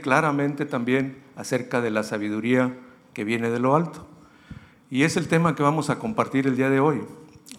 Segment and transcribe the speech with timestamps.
[0.00, 2.74] claramente también acerca de la sabiduría
[3.12, 4.06] que viene de lo alto.
[4.90, 7.02] Y es el tema que vamos a compartir el día de hoy,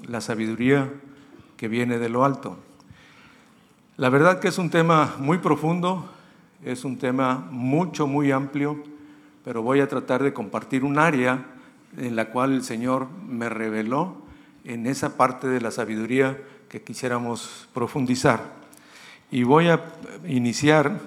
[0.07, 0.89] la sabiduría
[1.57, 2.57] que viene de lo alto.
[3.97, 6.09] La verdad que es un tema muy profundo,
[6.63, 8.83] es un tema mucho, muy amplio,
[9.43, 11.45] pero voy a tratar de compartir un área
[11.97, 14.17] en la cual el Señor me reveló
[14.63, 16.37] en esa parte de la sabiduría
[16.69, 18.41] que quisiéramos profundizar.
[19.31, 19.83] Y voy a
[20.27, 20.99] iniciar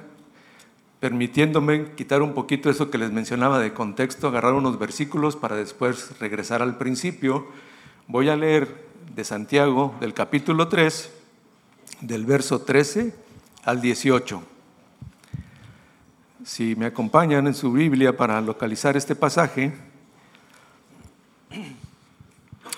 [1.05, 6.19] permitiéndome quitar un poquito eso que les mencionaba de contexto, agarrar unos versículos para después
[6.19, 7.47] regresar al principio.
[8.09, 11.13] Voy a leer de Santiago del capítulo 3,
[12.01, 13.15] del verso 13
[13.65, 14.43] al 18.
[16.43, 19.75] Si me acompañan en su Biblia para localizar este pasaje,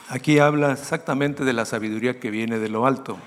[0.09, 3.19] aquí habla exactamente de la sabiduría que viene de lo alto.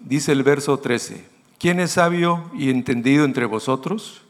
[0.00, 1.24] Dice el verso 13,
[1.60, 4.22] ¿quién es sabio y entendido entre vosotros?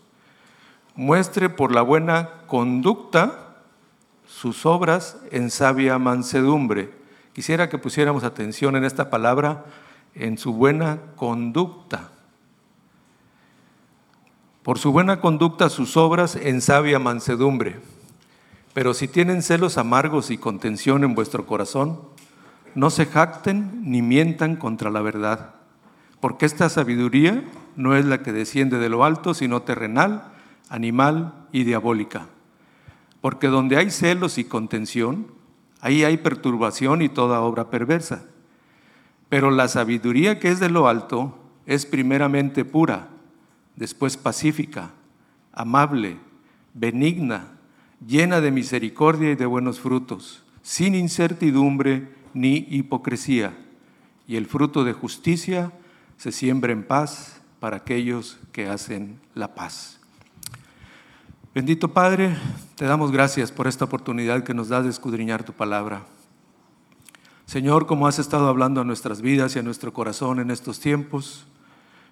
[0.95, 3.55] Muestre por la buena conducta
[4.27, 6.93] sus obras en sabia mansedumbre.
[7.33, 9.65] Quisiera que pusiéramos atención en esta palabra,
[10.15, 12.11] en su buena conducta
[14.63, 17.81] por su buena conducta sus obras en sabia mansedumbre.
[18.75, 21.99] Pero si tienen celos amargos y contención en vuestro corazón,
[22.75, 25.55] no se jacten ni mientan contra la verdad,
[26.21, 27.43] porque esta sabiduría
[27.77, 30.33] no es la que desciende de lo alto, sino terrenal,
[30.69, 32.27] animal y diabólica.
[33.21, 35.27] Porque donde hay celos y contención,
[35.81, 38.25] ahí hay perturbación y toda obra perversa.
[39.29, 43.09] Pero la sabiduría que es de lo alto es primeramente pura
[43.77, 44.91] después pacífica,
[45.53, 46.19] amable,
[46.75, 47.47] benigna,
[48.07, 53.57] llena de misericordia y de buenos frutos, sin incertidumbre ni hipocresía.
[54.29, 55.73] Y el fruto de justicia
[56.21, 59.99] se siembra en paz para aquellos que hacen la paz.
[61.55, 62.37] Bendito Padre,
[62.77, 66.03] te damos gracias por esta oportunidad que nos das de escudriñar tu palabra.
[67.47, 71.47] Señor, como has estado hablando a nuestras vidas y a nuestro corazón en estos tiempos,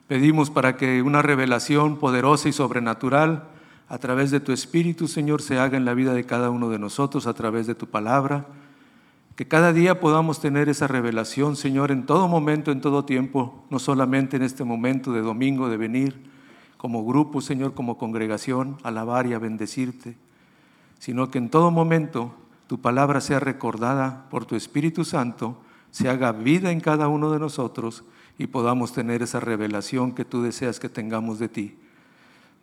[0.08, 3.44] Pedimos para que una revelación poderosa y sobrenatural
[3.90, 6.78] a través de tu Espíritu, Señor, se haga en la vida de cada uno de
[6.78, 8.46] nosotros a través de tu palabra.
[9.38, 13.78] Que cada día podamos tener esa revelación, Señor, en todo momento, en todo tiempo, no
[13.78, 16.20] solamente en este momento de domingo de venir
[16.76, 20.16] como grupo, Señor, como congregación, alabar y a bendecirte,
[20.98, 22.34] sino que en todo momento
[22.66, 25.56] tu palabra sea recordada por tu Espíritu Santo,
[25.92, 28.02] se haga vida en cada uno de nosotros
[28.38, 31.78] y podamos tener esa revelación que tú deseas que tengamos de ti.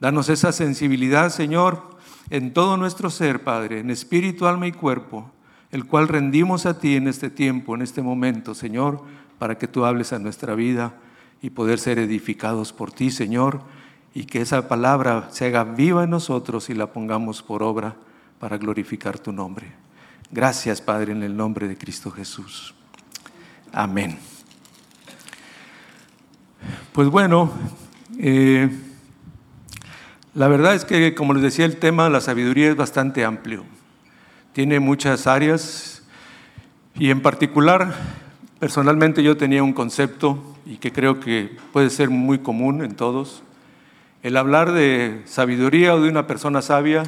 [0.02, 1.96] Danos esa sensibilidad, Señor,
[2.30, 5.31] en todo nuestro ser, Padre, en espíritu, alma y cuerpo,
[5.75, 9.03] el cual rendimos a ti en este tiempo, en este momento, Señor,
[9.38, 10.94] para que tú hables a nuestra vida
[11.41, 13.59] y poder ser edificados por ti, Señor,
[14.14, 17.97] y que esa palabra se haga viva en nosotros y la pongamos por obra
[18.40, 19.74] para glorificar tu nombre.
[20.31, 22.74] Gracias, Padre, en el nombre de Cristo Jesús.
[23.74, 24.18] Amén.
[26.94, 27.52] Pues bueno,
[28.18, 28.69] eh,
[30.35, 33.66] la verdad es que, como les decía, el tema de la sabiduría es bastante amplio.
[34.55, 36.01] Tiene muchas áreas
[36.97, 37.93] y en particular,
[38.57, 43.43] personalmente yo tenía un concepto y que creo que puede ser muy común en todos.
[44.23, 47.03] El hablar de sabiduría o de una persona sabia,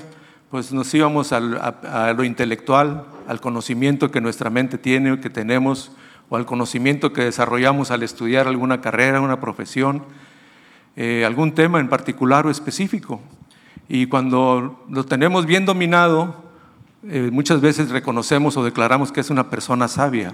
[0.51, 1.39] pues nos íbamos a,
[2.11, 5.93] lo intelectual, al conocimiento que nuestra mente tiene, o que tenemos
[6.27, 10.03] o al conocimiento que desarrollamos al estudiar alguna carrera, una profesión,
[10.97, 13.21] eh, algún tema en particular o específico.
[13.87, 16.46] Y cuando lo tenemos bien dominado,
[17.03, 20.33] eh, muchas veces reconocemos o declaramos que es una persona sabia.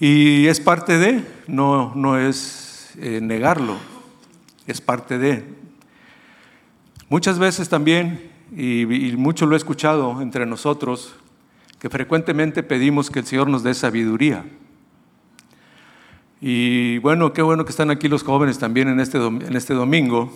[0.00, 3.76] Y es parte de, no, no es eh, negarlo,
[4.66, 5.44] es parte de.
[7.08, 11.14] Muchas veces también, y, y mucho lo he escuchado entre nosotros,
[11.78, 14.44] que frecuentemente pedimos que el Señor nos dé sabiduría.
[16.40, 20.32] Y bueno, qué bueno que están aquí los jóvenes también en este, en este domingo,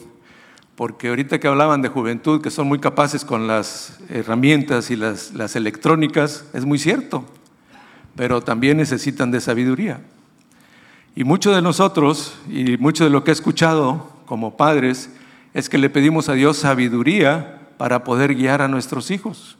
[0.76, 5.32] porque ahorita que hablaban de juventud, que son muy capaces con las herramientas y las,
[5.32, 7.24] las electrónicas, es muy cierto,
[8.16, 10.00] pero también necesitan de sabiduría.
[11.14, 15.10] Y mucho de nosotros, y mucho de lo que he escuchado como padres,
[15.52, 19.58] es que le pedimos a Dios sabiduría para poder guiar a nuestros hijos.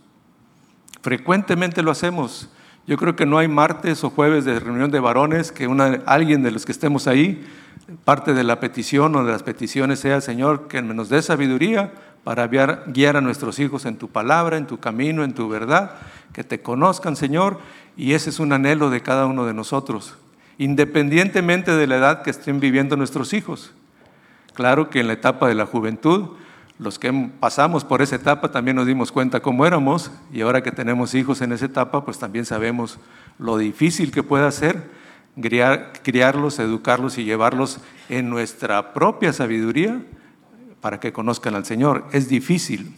[1.03, 2.49] Frecuentemente lo hacemos.
[2.87, 5.69] Yo creo que no hay martes o jueves de reunión de varones que
[6.06, 7.44] alguien de los que estemos ahí,
[8.05, 11.93] parte de la petición o de las peticiones sea, Señor, que nos dé sabiduría
[12.25, 15.96] para guiar a nuestros hijos en tu palabra, en tu camino, en tu verdad,
[16.32, 17.58] que te conozcan, Señor,
[17.96, 20.17] y ese es un anhelo de cada uno de nosotros,
[20.58, 23.73] independientemente de la edad que estén viviendo nuestros hijos.
[24.55, 26.31] Claro que en la etapa de la juventud,
[26.78, 30.72] los que pasamos por esa etapa también nos dimos cuenta cómo éramos y ahora que
[30.72, 32.98] tenemos hijos en esa etapa, pues también sabemos
[33.38, 34.90] lo difícil que puede ser
[36.02, 40.02] criarlos, educarlos y llevarlos en nuestra propia sabiduría
[40.80, 42.04] para que conozcan al Señor.
[42.12, 42.94] Es difícil.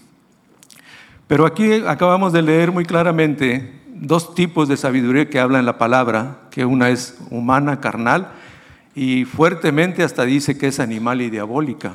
[1.26, 5.78] Pero aquí acabamos de leer muy claramente dos tipos de sabiduría que habla en la
[5.78, 8.32] palabra, que una es humana, carnal,
[8.94, 11.94] y fuertemente hasta dice que es animal y diabólica.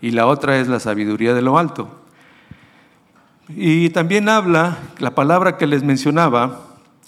[0.00, 2.00] Y la otra es la sabiduría de lo alto.
[3.48, 6.60] Y también habla la palabra que les mencionaba,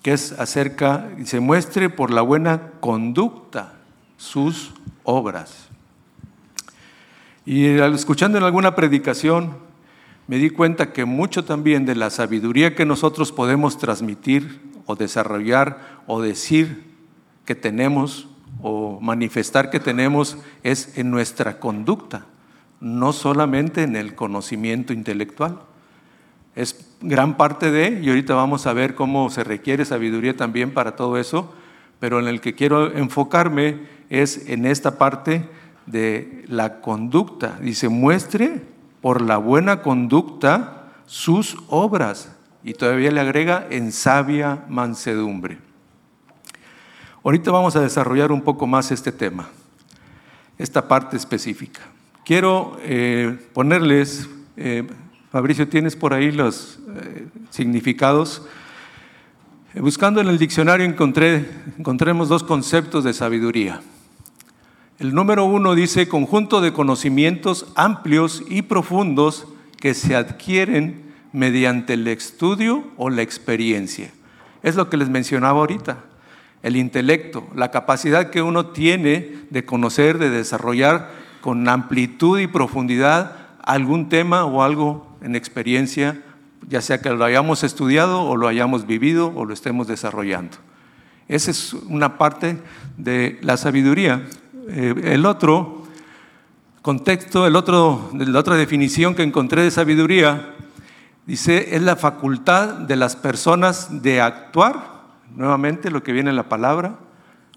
[0.03, 3.75] que es acerca, se muestre por la buena conducta
[4.17, 4.73] sus
[5.05, 5.69] obras.
[7.45, 9.57] Y escuchando en alguna predicación,
[10.29, 16.01] me di cuenta que mucho también de la sabiduría que nosotros podemos transmitir o desarrollar
[16.07, 16.85] o decir
[17.45, 18.29] que tenemos
[18.63, 22.27] o manifestar que tenemos es en nuestra conducta,
[22.83, 25.61] no solamente en el conocimiento intelectual.
[26.57, 30.97] Es gran parte de, y ahorita vamos a ver cómo se requiere sabiduría también para
[30.97, 31.55] todo eso,
[32.01, 35.49] pero en el que quiero enfocarme es en esta parte
[35.87, 37.57] de la conducta.
[37.61, 38.63] Dice, muestre
[39.01, 42.33] por la buena conducta sus obras.
[42.65, 45.59] Y todavía le agrega en sabia mansedumbre.
[47.25, 49.49] Ahorita vamos a desarrollar un poco más este tema,
[50.59, 51.92] esta parte específica.
[52.33, 54.27] Quiero eh, ponerles
[54.57, 54.87] eh,
[55.31, 58.41] Fabricio, ¿tienes por ahí los eh, significados?
[59.75, 61.47] Buscando en el diccionario encontré,
[61.79, 63.83] encontremos dos conceptos de sabiduría.
[64.99, 69.47] El número uno dice conjunto de conocimientos amplios y profundos
[69.79, 74.11] que se adquieren mediante el estudio o la experiencia.
[74.63, 75.99] Es lo que les mencionaba ahorita.
[76.63, 83.37] El intelecto, la capacidad que uno tiene de conocer, de desarrollar con amplitud y profundidad
[83.63, 86.23] algún tema o algo en experiencia,
[86.69, 90.57] ya sea que lo hayamos estudiado o lo hayamos vivido o lo estemos desarrollando.
[91.29, 92.59] Esa es una parte
[92.97, 94.27] de la sabiduría.
[94.69, 95.83] Eh, el otro
[96.81, 100.55] contexto, el otro, la otra definición que encontré de sabiduría,
[101.27, 105.03] dice, es la facultad de las personas de actuar,
[105.35, 106.97] nuevamente lo que viene en la palabra,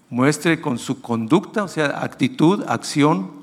[0.08, 3.35] muestre con su conducta, o sea, actitud, acción,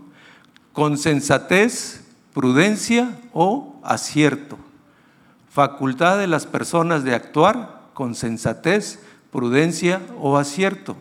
[0.73, 2.03] con sensatez,
[2.33, 4.57] prudencia o acierto.
[5.49, 8.99] Facultad de las personas de actuar con sensatez,
[9.31, 10.97] prudencia o acierto.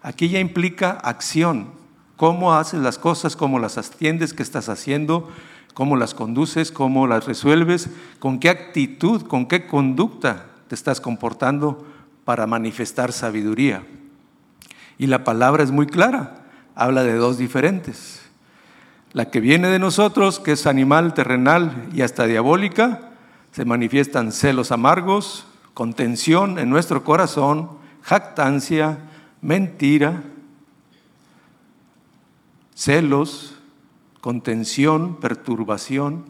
[0.00, 1.68] Aquí ya implica acción.
[2.16, 5.28] Cómo haces las cosas, cómo las atiendes, qué estás haciendo,
[5.74, 7.88] cómo las conduces, cómo las resuelves,
[8.20, 11.84] con qué actitud, con qué conducta te estás comportando
[12.24, 13.82] para manifestar sabiduría.
[14.98, 16.44] Y la palabra es muy clara,
[16.76, 18.19] habla de dos diferentes.
[19.12, 23.10] La que viene de nosotros, que es animal, terrenal y hasta diabólica,
[23.50, 27.70] se manifiestan celos amargos, contención en nuestro corazón,
[28.02, 28.98] jactancia,
[29.40, 30.22] mentira,
[32.74, 33.56] celos,
[34.20, 36.26] contención, perturbación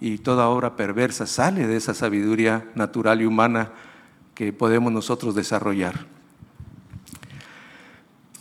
[0.00, 3.70] y toda obra perversa sale de esa sabiduría natural y humana
[4.34, 6.11] que podemos nosotros desarrollar.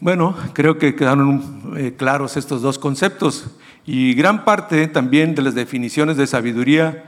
[0.02, 3.52] Bueno, creo que quedaron eh, claros estos dos conceptos.
[3.86, 7.06] Y gran parte también de las definiciones de sabiduría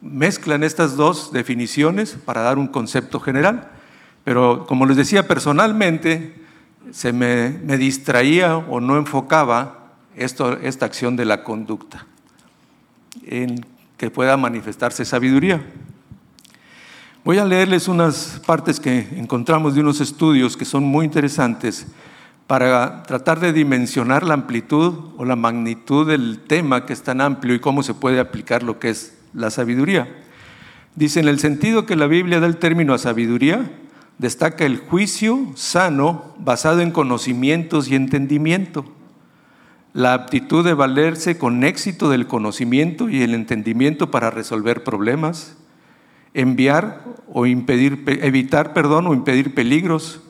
[0.00, 3.72] mezclan estas dos definiciones para dar un concepto general.
[4.22, 6.40] Pero como les decía, personalmente
[6.92, 12.06] se me, distraía o no enfocaba esta acción de la conducta
[13.26, 15.66] en que pueda manifestarse sabiduría.
[17.24, 21.88] Voy a leerles unas partes que encontramos de unos estudios que son muy interesantes
[22.50, 27.54] para tratar de dimensionar la amplitud o la magnitud del tema que es tan amplio
[27.54, 30.08] y cómo se puede aplicar lo que es la sabiduría.
[30.96, 33.70] Dice, en el sentido que la Biblia da el término a sabiduría,
[34.18, 38.84] destaca el juicio sano basado en conocimientos y entendimiento,
[39.92, 45.56] la aptitud de valerse con éxito del conocimiento y el entendimiento para resolver problemas,
[46.34, 50.20] enviar o impedir, evitar perdón o impedir peligros,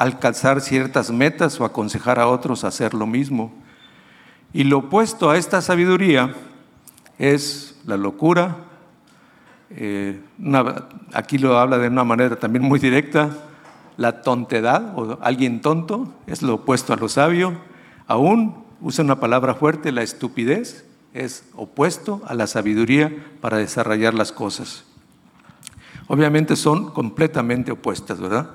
[0.00, 3.52] alcanzar ciertas metas o aconsejar a otros a hacer lo mismo.
[4.54, 6.34] Y lo opuesto a esta sabiduría
[7.18, 8.56] es la locura.
[9.68, 10.18] Eh,
[11.12, 13.28] aquí lo habla de una manera también muy directa.
[13.98, 17.52] La tontedad o alguien tonto es lo opuesto a lo sabio.
[18.06, 24.32] Aún usa una palabra fuerte, la estupidez es opuesto a la sabiduría para desarrollar las
[24.32, 24.84] cosas.
[26.06, 28.48] Obviamente son completamente opuestas, ¿verdad?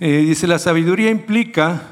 [0.00, 1.82] Eh, dice, la sabiduría implica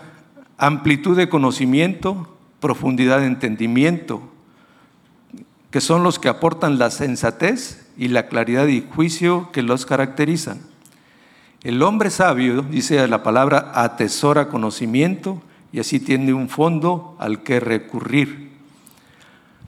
[0.58, 4.22] amplitud de conocimiento, profundidad de entendimiento,
[5.70, 10.60] que son los que aportan la sensatez y la claridad y juicio que los caracterizan.
[11.62, 15.42] El hombre sabio, dice la palabra, atesora conocimiento
[15.72, 18.50] y así tiene un fondo al que recurrir.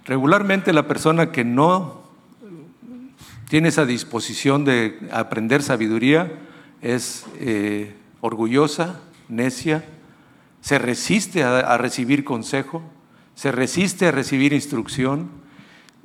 [0.05, 2.03] Regularmente la persona que no
[3.49, 6.33] tiene esa disposición de aprender sabiduría
[6.81, 9.85] es eh, orgullosa, necia,
[10.63, 12.83] se resiste a, recibir consejo,
[13.35, 15.29] se resiste a recibir instrucción,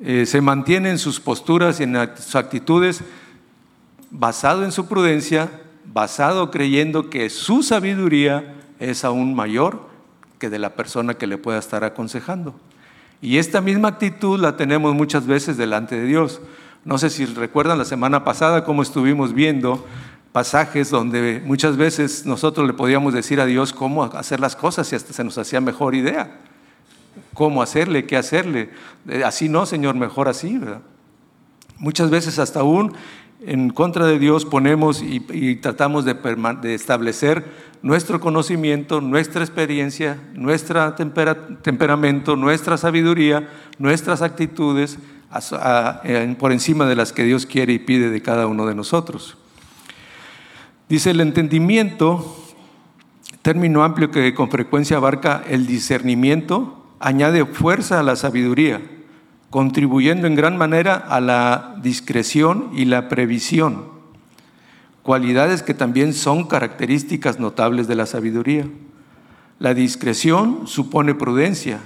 [0.01, 3.03] eh, se mantiene en sus posturas y en sus actitudes
[4.09, 5.49] basado en su prudencia,
[5.85, 9.87] basado creyendo que su sabiduría es aún mayor
[10.39, 12.55] que de la persona que le pueda estar aconsejando.
[13.21, 16.41] Y esta misma actitud la tenemos muchas veces delante de Dios.
[16.83, 19.85] No sé si recuerdan la semana pasada cómo estuvimos viendo
[20.37, 24.95] pasajes donde muchas veces nosotros le podíamos decir a Dios cómo hacer las cosas y
[24.95, 26.41] hasta se nos hacía mejor idea.
[27.33, 28.69] Cómo hacerle, qué hacerle.
[29.07, 30.61] Eh, así no, Señor, mejor así.
[31.79, 32.93] Muchas veces hasta aún
[33.41, 36.15] en contra de Dios ponemos y, tratamos de,
[36.75, 37.43] establecer
[37.81, 40.93] nuestro conocimiento, nuestra experiencia, nuestro
[41.63, 44.99] temperamento, nuestra sabiduría, nuestras actitudes
[46.37, 49.35] por encima de las que Dios quiere y pide de cada uno de nosotros.
[50.89, 52.37] Dice el entendimiento,
[53.41, 58.81] término amplio que con frecuencia abarca el discernimiento, añade fuerza a la sabiduría
[59.49, 63.85] contribuyendo en gran manera a la discreción y la previsión,
[65.03, 68.67] cualidades que también son características notables de la sabiduría.
[69.59, 71.79] La discreción supone prudencia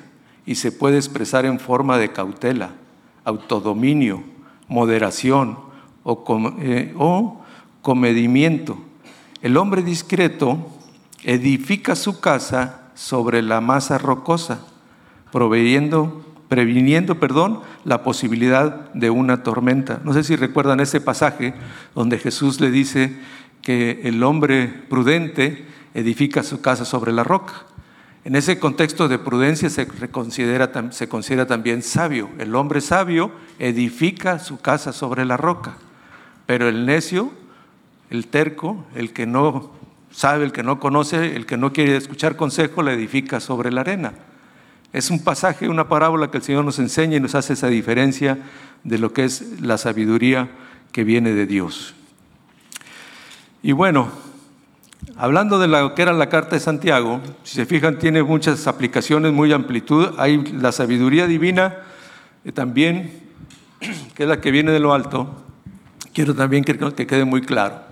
[0.46, 2.72] y se puede expresar en forma de cautela,
[3.24, 4.24] autodominio,
[4.68, 5.58] moderación
[6.04, 6.26] o,
[6.60, 6.94] eh,
[7.82, 8.78] comedimiento.
[9.42, 10.70] El hombre discreto
[11.24, 14.60] edifica su casa sobre la masa rocosa,
[15.32, 20.02] proveyendo previniendo, perdón, la posibilidad de una tormenta.
[20.04, 21.54] No sé si recuerdan ese pasaje
[21.96, 23.16] donde Jesús le dice
[23.62, 27.54] que el hombre prudente edifica su casa sobre la roca.
[28.26, 32.30] En ese contexto de prudencia se considera, se considera también sabio.
[32.38, 35.78] El hombre sabio edifica su casa sobre la roca,
[36.48, 37.32] pero el necio,
[38.12, 39.72] el terco, el que no
[40.12, 43.82] sabe, el que no conoce, el que no quiere escuchar consejo, la edifica sobre la
[43.82, 44.14] arena.
[44.92, 48.38] Es un pasaje, una parábola que el Señor nos enseña y nos hace esa diferencia
[48.84, 50.50] de lo que es la sabiduría
[50.92, 51.96] que viene de Dios.
[53.64, 54.10] Y bueno,
[55.16, 59.32] hablando de lo que era la carta de Santiago, si se fijan, tiene muchas aplicaciones,
[59.32, 60.10] muy amplitud.
[60.18, 61.78] Hay la sabiduría divina
[62.44, 63.22] eh, también,
[64.16, 65.34] que es la que viene de lo alto.
[66.14, 67.91] Quiero también que, que quede muy claro.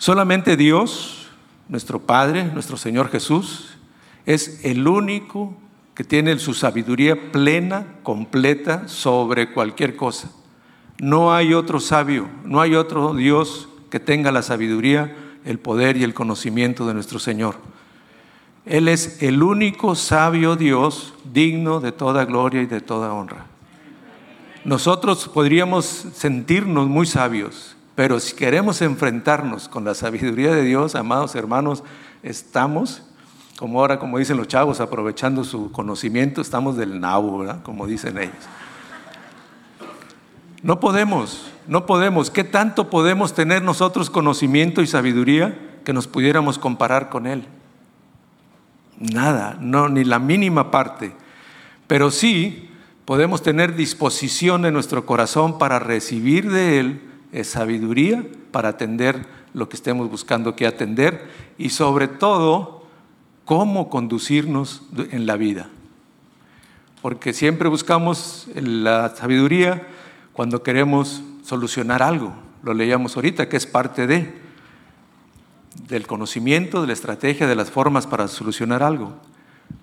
[0.00, 1.28] Solamente Dios,
[1.68, 3.76] nuestro Padre, nuestro Señor Jesús,
[4.24, 5.54] es el único
[5.94, 10.30] que tiene su sabiduría plena, completa sobre cualquier cosa.
[10.98, 15.14] No hay otro sabio, no hay otro Dios que tenga la sabiduría,
[15.44, 17.56] el poder y el conocimiento de nuestro Señor.
[18.64, 23.44] Él es el único sabio Dios digno de toda gloria y de toda honra.
[24.64, 31.34] Nosotros podríamos sentirnos muy sabios, pero si queremos enfrentarnos con la sabiduría de Dios, amados
[31.34, 31.82] hermanos,
[32.22, 33.02] estamos
[33.60, 37.62] como ahora, como dicen los chavos, aprovechando su conocimiento, estamos del nabo, ¿verdad?
[37.62, 38.32] Como dicen ellos.
[40.62, 42.30] No podemos, no podemos.
[42.30, 47.44] ¿Qué tanto podemos tener nosotros conocimiento y sabiduría que nos pudiéramos comparar con Él?
[48.98, 51.12] Nada, no, ni la mínima parte.
[51.86, 52.70] Pero sí
[53.04, 57.09] podemos tener disposición en nuestro corazón para recibir de Él
[57.42, 62.84] sabiduría para atender lo que estemos buscando que atender y sobre todo
[63.44, 65.68] cómo conducirnos en la vida.
[67.02, 69.86] Porque siempre buscamos la sabiduría
[70.32, 72.34] cuando queremos solucionar algo.
[72.62, 74.50] Lo leíamos ahorita, que es parte de
[75.88, 79.14] del conocimiento, de la estrategia, de las formas para solucionar algo.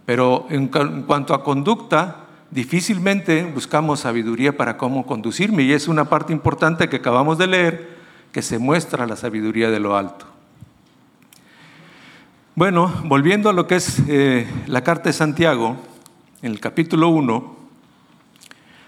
[0.06, 6.34] Pero en cuanto a conducta, difícilmente buscamos sabiduría para cómo conducirme y es una parte
[6.34, 7.98] importante que acabamos de leer
[8.32, 10.25] que se muestra la sabiduría de lo alto.
[12.56, 15.77] Bueno, volviendo a lo que es eh, la carta de Santiago,
[16.42, 17.56] en el capítulo 1,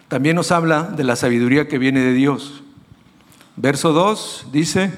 [0.07, 2.63] también nos habla de la sabiduría que viene de Dios.
[3.55, 4.91] Verso 2 dice,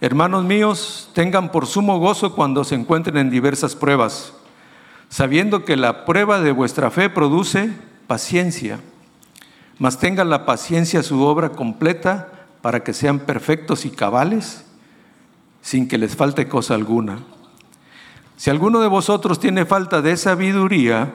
[0.00, 4.34] hermanos míos, tengan por sumo gozo cuando se encuentren en diversas pruebas,
[5.08, 7.72] sabiendo que la prueba de vuestra fe produce
[8.12, 8.78] paciencia,
[9.78, 12.28] mas tengan la paciencia su obra completa
[12.60, 14.66] para que sean perfectos y cabales,
[15.62, 17.20] sin que les falte cosa alguna.
[18.36, 21.14] Si alguno de vosotros tiene falta de sabiduría,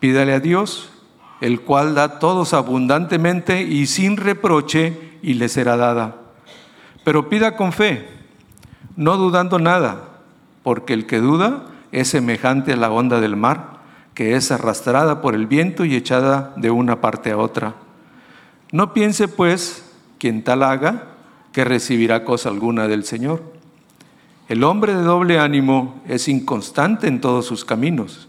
[0.00, 0.90] pídale a Dios,
[1.40, 6.16] el cual da todos abundantemente y sin reproche, y le será dada.
[7.04, 8.06] Pero pida con fe,
[8.96, 10.10] no dudando nada,
[10.62, 13.71] porque el que duda es semejante a la onda del mar,
[14.14, 17.74] que es arrastrada por el viento y echada de una parte a otra.
[18.70, 21.08] No piense, pues, quien tal haga,
[21.52, 23.42] que recibirá cosa alguna del Señor.
[24.48, 28.28] El hombre de doble ánimo es inconstante en todos sus caminos.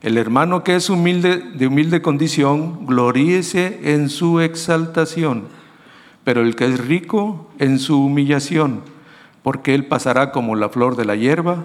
[0.00, 5.44] El hermano que es humilde, de humilde condición, gloríese en su exaltación,
[6.22, 8.82] pero el que es rico en su humillación,
[9.42, 11.64] porque él pasará como la flor de la hierba,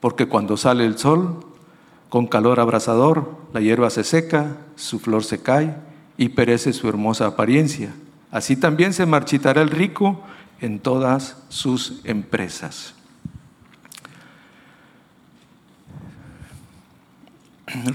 [0.00, 1.40] porque cuando sale el sol,
[2.14, 5.74] con calor abrasador, la hierba se seca, su flor se cae
[6.16, 7.92] y perece su hermosa apariencia.
[8.30, 10.22] Así también se marchitará el rico
[10.60, 12.94] en todas sus empresas.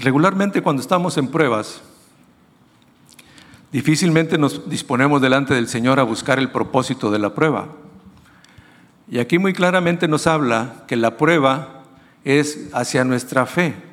[0.02, 1.80] Regularmente cuando estamos en pruebas,
[3.72, 7.68] difícilmente nos disponemos delante del Señor a buscar el propósito de la prueba.
[9.10, 11.84] Y aquí muy claramente nos habla que la prueba
[12.22, 13.88] es hacia nuestra fe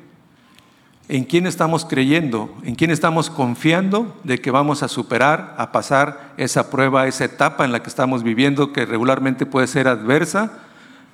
[1.08, 6.34] en quién estamos creyendo, en quién estamos confiando de que vamos a superar, a pasar
[6.36, 10.52] esa prueba, esa etapa en la que estamos viviendo, que regularmente puede ser adversa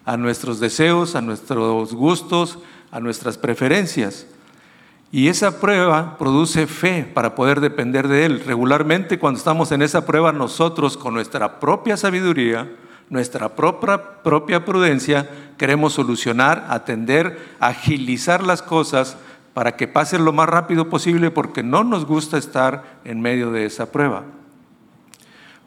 [0.05, 2.59] a nuestros deseos, a nuestros gustos,
[2.91, 4.27] a nuestras preferencias.
[5.13, 8.43] Y esa prueba produce fe para poder depender de Él.
[8.45, 12.69] Regularmente cuando estamos en esa prueba, nosotros con nuestra propia sabiduría,
[13.11, 19.17] nuestra propia, propia prudencia, queremos solucionar, atender, agilizar las cosas
[19.54, 23.64] para que pase lo más rápido posible porque no nos gusta estar en medio de
[23.64, 24.25] esa prueba.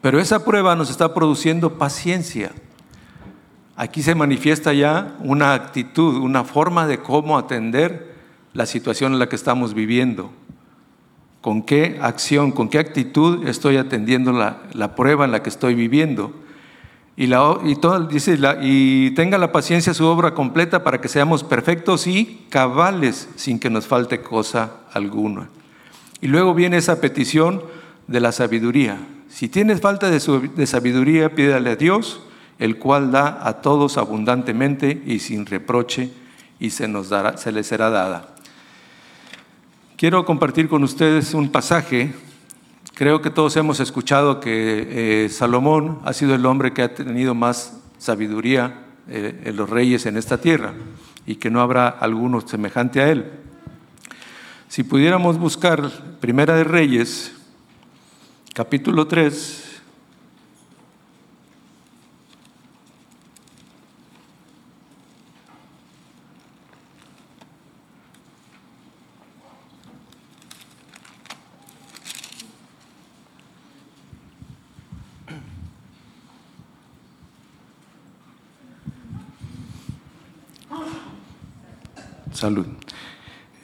[0.02, 2.52] Pero esa prueba nos está produciendo paciencia.
[3.76, 8.14] Aquí se manifiesta ya una actitud, una forma de cómo atender
[8.52, 10.30] la situación en la que estamos viviendo.
[11.40, 15.74] Con qué acción, con qué actitud estoy atendiendo la, la prueba en la que estoy
[15.74, 16.32] viviendo.
[17.20, 17.24] Y,
[18.62, 23.70] y tenga la paciencia su obra completa para que seamos perfectos y cabales sin que
[23.70, 25.48] nos falte cosa alguna.
[26.20, 27.64] Y luego viene esa petición
[28.06, 28.98] de la sabiduría.
[29.28, 30.20] Si tienes falta de,
[30.54, 32.20] de sabiduría, pídale a Dios,
[32.60, 36.12] el cual da a todos abundantemente y sin reproche,
[36.60, 38.28] y se, nos dará, se les será dada.
[39.96, 42.14] Quiero compartir con ustedes un pasaje
[42.98, 47.32] Creo que todos hemos escuchado que eh, Salomón ha sido el hombre que ha tenido
[47.32, 50.74] más sabiduría eh, en los reyes en esta tierra
[51.24, 53.30] y que no habrá alguno semejante a él.
[54.66, 57.36] Si pudiéramos buscar Primera de Reyes,
[58.52, 59.67] capítulo 3,
[82.38, 82.66] Salud.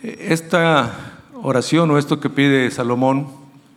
[0.03, 3.29] Esta oración o esto que pide Salomón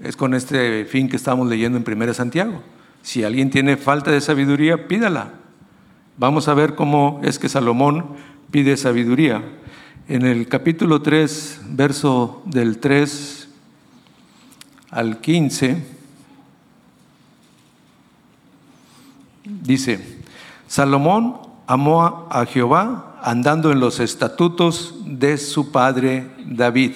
[0.01, 2.63] es con este fin que estamos leyendo en 1 Santiago.
[3.03, 5.33] Si alguien tiene falta de sabiduría, pídala.
[6.17, 8.07] Vamos a ver cómo es que Salomón
[8.49, 9.43] pide sabiduría.
[10.07, 13.49] En el capítulo 3, verso del 3
[14.89, 15.85] al 15,
[19.43, 20.23] dice,
[20.67, 26.93] Salomón amó a Jehová andando en los estatutos de su padre David.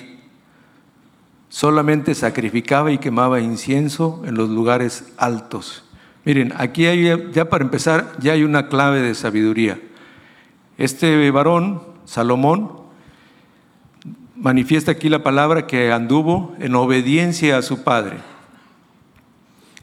[1.50, 5.84] Solamente sacrificaba y quemaba incienso en los lugares altos.
[6.24, 9.78] Miren, aquí hay, ya para empezar, ya hay una clave de sabiduría.
[10.78, 12.80] Este varón, Salomón,
[14.38, 18.20] manifiesta aquí la palabra que anduvo en obediencia a su padre.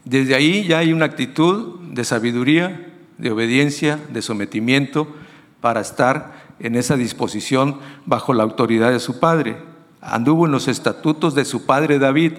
[0.06, 5.14] Desde ahí ya hay una actitud de sabiduría, de obediencia, de sometimiento,
[5.60, 9.56] para estar en esa disposición bajo la autoridad de su padre.
[10.00, 12.32] Anduvo en los estatutos de su padre David.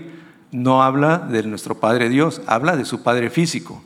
[0.51, 3.83] No habla de nuestro Padre Dios, habla de su Padre físico.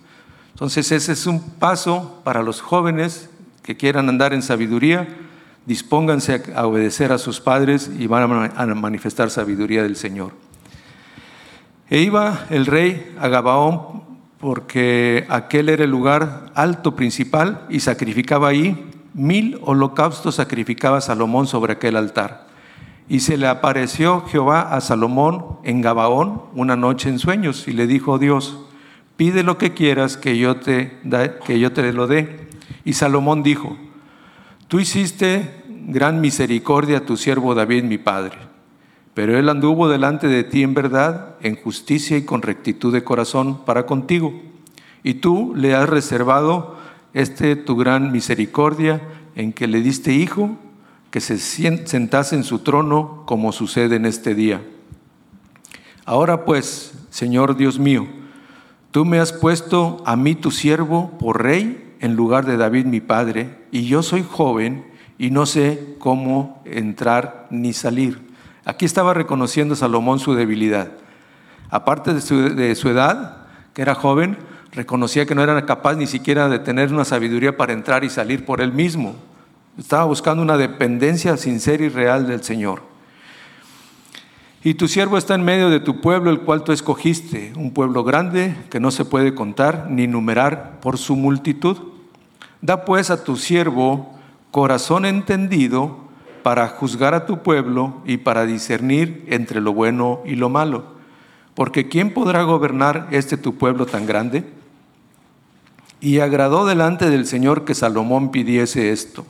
[0.51, 3.29] Entonces ese es un paso para los jóvenes
[3.63, 5.07] que quieran andar en sabiduría.
[5.65, 10.31] Dispónganse a obedecer a sus padres y van a manifestar sabiduría del Señor.
[11.89, 14.03] E iba el rey a Gabaón
[14.39, 21.73] porque aquel era el lugar alto principal y sacrificaba ahí mil holocaustos sacrificaba Salomón sobre
[21.73, 22.47] aquel altar.
[23.09, 27.85] Y se le apareció Jehová a Salomón en Gabaón una noche en sueños y le
[27.85, 28.59] dijo Dios,
[29.17, 30.99] pide lo que quieras que yo te,
[31.45, 32.47] que yo te lo dé.
[32.85, 33.77] Y Salomón dijo,
[34.67, 38.37] tú hiciste gran misericordia a tu siervo David, mi padre.
[39.13, 43.63] Pero él anduvo delante de ti en verdad, en justicia y con rectitud de corazón
[43.63, 44.33] para contigo.
[45.03, 46.77] Y tú le has reservado
[47.13, 49.01] este tu gran misericordia
[49.35, 50.57] en que le diste hijo,
[51.11, 54.61] que se sentase en su trono como sucede en este día.
[56.05, 58.07] Ahora pues, Señor Dios mío,
[58.91, 62.99] tú me has puesto a mí tu siervo por rey en lugar de David mi
[62.99, 64.85] padre, y yo soy joven
[65.17, 68.19] y no sé cómo entrar ni salir.
[68.65, 70.91] Aquí estaba reconociendo Salomón su debilidad.
[71.69, 73.37] Aparte de su, de su edad,
[73.73, 74.37] que era joven,
[74.73, 78.43] reconocía que no era capaz ni siquiera de tener una sabiduría para entrar y salir
[78.45, 79.15] por él mismo.
[79.77, 82.81] Estaba buscando una dependencia sincera y real del Señor.
[84.63, 88.03] Y tu siervo está en medio de tu pueblo, el cual tú escogiste, un pueblo
[88.03, 91.77] grande que no se puede contar ni numerar por su multitud.
[92.61, 94.13] Da pues a tu siervo
[94.51, 95.97] corazón entendido
[96.43, 100.93] para juzgar a tu pueblo y para discernir entre lo bueno y lo malo.
[101.55, 104.45] Porque ¿quién podrá gobernar este tu pueblo tan grande?
[106.03, 109.25] Y agradó delante del Señor que Salomón pidiese esto.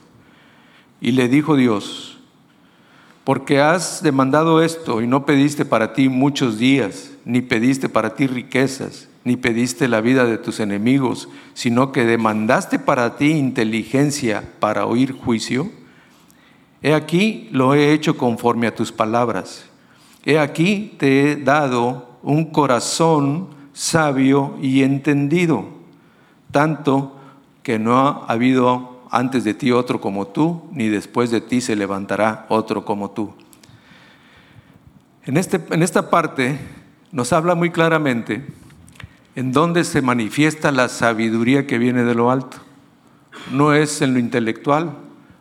[1.00, 2.18] Y le dijo Dios,
[3.22, 8.26] porque has demandado esto y no pediste para ti muchos días, ni pediste para ti
[8.26, 14.84] riquezas, ni pediste la vida de tus enemigos, sino que demandaste para ti inteligencia para
[14.84, 15.70] oír juicio?
[16.82, 19.64] He aquí lo he hecho conforme a tus palabras.
[20.24, 25.83] He aquí te he dado un corazón sabio y entendido,
[26.54, 27.16] tanto
[27.64, 31.74] que no ha habido antes de ti otro como tú, ni después de ti se
[31.74, 33.34] levantará otro como tú.
[35.24, 36.60] En, este, en esta parte
[37.10, 38.46] nos habla muy claramente
[39.34, 42.58] en dónde se manifiesta la sabiduría que viene de lo alto.
[43.50, 44.92] No es en lo intelectual,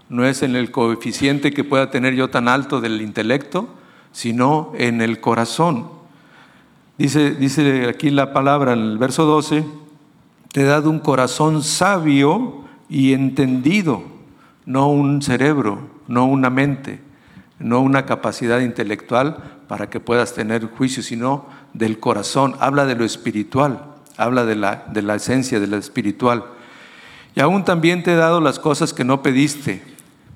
[0.09, 3.69] no es en el coeficiente que pueda tener yo tan alto del intelecto,
[4.11, 5.89] sino en el corazón.
[6.97, 9.82] Dice, dice aquí la palabra en el verso 12,
[10.53, 14.03] te he dado un corazón sabio y entendido,
[14.67, 17.01] no un cerebro, no una mente,
[17.57, 23.03] no una capacidad intelectual para que puedas tener juicio, sino del corazón, habla de lo
[23.03, 26.45] espiritual, habla de la, de la esencia, de lo espiritual.
[27.33, 29.81] Y aún también te he dado las cosas que no pediste,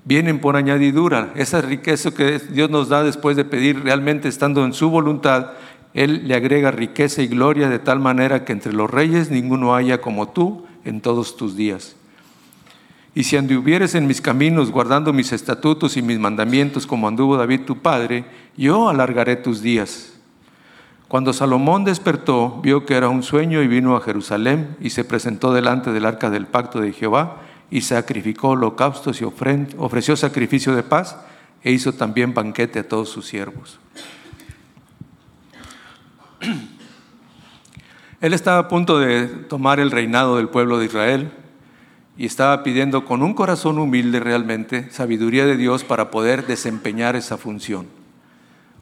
[0.04, 1.30] vienen por añadidura.
[1.36, 5.52] Esa riqueza que Dios nos da después de pedir, realmente estando en su voluntad,
[5.94, 10.00] Él le agrega riqueza y gloria de tal manera que entre los reyes ninguno haya
[10.00, 11.96] como tú en todos tus días.
[13.14, 17.62] Y si anduvieres en mis caminos guardando mis estatutos y mis mandamientos como anduvo David
[17.62, 18.24] tu padre,
[18.56, 20.12] yo alargaré tus días.
[21.08, 25.54] Cuando Salomón despertó, vio que era un sueño y vino a Jerusalén y se presentó
[25.54, 27.38] delante del arca del pacto de Jehová
[27.70, 31.16] y sacrificó holocaustos y ofreció sacrificio de paz
[31.64, 33.80] e hizo también banquete a todos sus siervos.
[38.20, 41.30] Él estaba a punto de tomar el reinado del pueblo de Israel
[42.16, 47.36] y estaba pidiendo con un corazón humilde realmente sabiduría de Dios para poder desempeñar esa
[47.36, 47.86] función.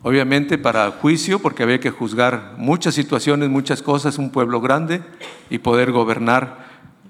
[0.02, 5.02] Obviamente para juicio, porque había que juzgar muchas situaciones, muchas cosas, un pueblo grande
[5.50, 6.64] y poder gobernar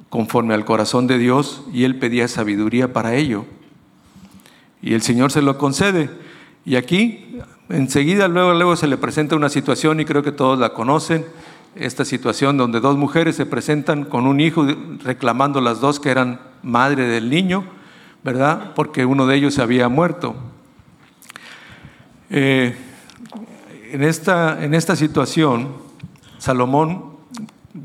[0.08, 3.44] conforme al corazón de Dios y él pedía sabiduría para ello.
[4.82, 6.10] Y el Señor se lo concede.
[6.64, 10.70] Y aquí, enseguida, luego, luego se le presenta una situación y creo que todos la
[10.70, 11.24] conocen
[11.74, 14.66] esta situación donde dos mujeres se presentan con un hijo
[15.04, 17.64] reclamando las dos que eran madre del niño,
[18.24, 18.72] ¿verdad?
[18.74, 20.34] Porque uno de ellos había muerto.
[22.30, 22.74] Eh,
[23.92, 25.68] en, esta, en esta situación,
[26.38, 27.16] Salomón,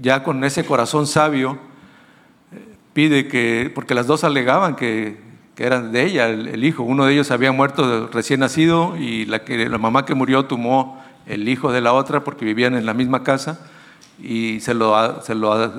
[0.01, 1.59] ya con ese corazón sabio,
[2.93, 5.30] pide que, porque las dos alegaban que,
[5.61, 9.43] que eran de ella, el, hijo, uno de ellos había muerto recién nacido y la,
[9.43, 12.95] que, la mamá que murió tomó el hijo de la otra porque vivían en la
[12.95, 13.59] misma casa
[14.19, 15.69] y se lo, se lo eh,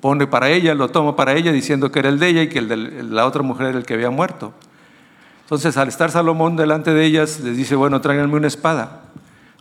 [0.00, 2.60] pone para ella, lo toma para ella diciendo que era el de ella y que
[2.60, 4.52] el de la otra mujer era el que había muerto.
[5.42, 9.00] Entonces al estar Salomón delante de ellas les dice, bueno, tráiganme una espada,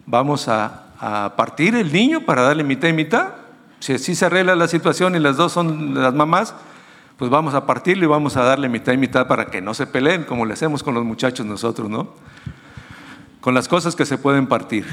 [0.05, 3.29] vamos a, a partir el niño para darle mitad y mitad.
[3.79, 6.53] Si así se arregla la situación y las dos son las mamás,
[7.19, 9.86] pues vamos a partirle y vamos a darle mitad y mitad para que no se
[9.86, 12.13] peleen como le hacemos con los muchachos nosotros, ¿no?
[13.41, 14.86] Con las cosas que se pueden partir.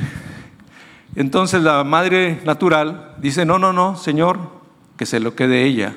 [1.14, 4.38] Entonces la madre natural dice, no, no, no, Señor,
[4.96, 5.94] que se lo quede ella,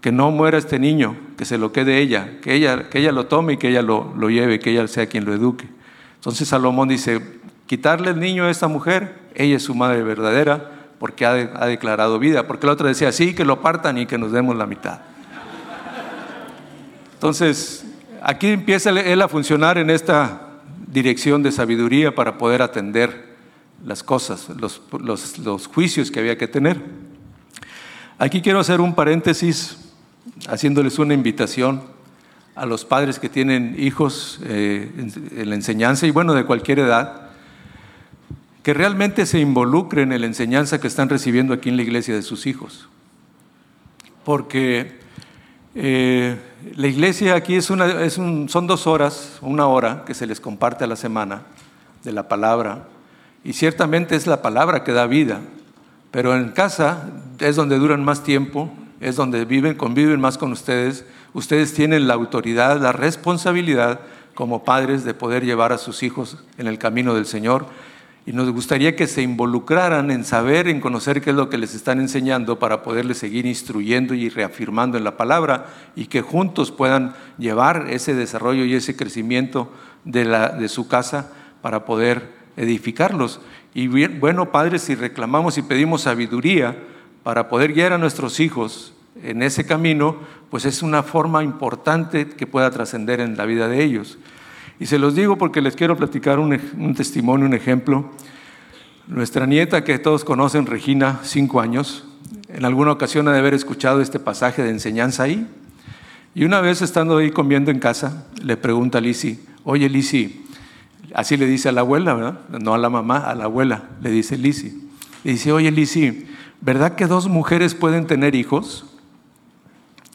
[0.00, 3.26] que no muera este niño, que se lo quede ella, que ella, que ella lo
[3.26, 5.66] tome y que ella lo, lo lleve, que ella sea quien lo eduque.
[6.14, 10.70] Entonces Salomón dice, quitarle el niño a esta mujer, ella es su madre verdadera,
[11.00, 14.16] porque ha, ha, declarado vida, porque la otra decía, sí, que lo partan y que
[14.16, 15.00] nos demos la mitad.
[17.14, 17.84] Entonces,
[18.22, 20.50] aquí empieza él a funcionar en esta
[20.86, 23.34] dirección de sabiduría para poder atender
[23.84, 24.82] las cosas, los,
[25.38, 26.80] los juicios que había que tener.
[28.18, 29.78] Aquí quiero hacer un paréntesis
[30.48, 31.82] haciéndoles una invitación
[32.54, 37.30] a los padres que tienen hijos eh, en, la enseñanza y bueno, de cualquier edad,
[38.62, 42.22] que realmente se involucren en la enseñanza que están recibiendo aquí en la iglesia de
[42.22, 42.88] sus hijos.
[44.24, 45.00] Porque
[45.74, 46.36] eh,
[46.76, 50.40] la iglesia aquí es una, es un, son dos horas, una hora que se les
[50.40, 51.42] comparte a la semana
[52.02, 52.84] de la palabra,
[53.42, 55.40] y ciertamente es la palabra que da vida,
[56.10, 57.10] pero en casa
[57.40, 61.04] es donde duran más tiempo, es donde viven, conviven más con ustedes.
[61.34, 64.00] Ustedes tienen la autoridad, la responsabilidad
[64.34, 67.66] como padres de poder llevar a sus hijos en el camino del Señor.
[68.26, 71.74] Y nos gustaría que se involucraran en saber, en conocer qué es lo que les
[71.74, 77.14] están enseñando para poderles seguir instruyendo y reafirmando en la palabra y que juntos puedan
[77.36, 79.70] llevar ese desarrollo y ese crecimiento
[80.04, 83.40] de, la, de su casa para poder edificarlos.
[83.74, 86.78] Y bueno, padres, si reclamamos y pedimos sabiduría
[87.24, 90.16] para poder guiar a nuestros hijos en ese camino,
[90.50, 94.18] pues es una forma importante que pueda trascender en la vida de ellos.
[94.80, 98.10] Y se los digo porque les quiero platicar un, testimonio, un ejemplo.
[99.06, 102.04] Nuestra nieta, que todos conocen, Regina, cinco años,
[102.48, 105.46] en alguna ocasión ha de haber escuchado este pasaje de enseñanza ahí.
[106.34, 110.44] Y una vez estando ahí comiendo en casa, le pregunta a Lisi, oye Lisi,
[111.14, 112.40] así le dice a la abuela, ¿verdad?
[112.60, 114.88] No a la mamá, a la abuela, le dice Lisi.
[115.22, 116.26] Le dice, oye Lisi,
[116.60, 118.84] ¿verdad que dos mujeres pueden tener hijos?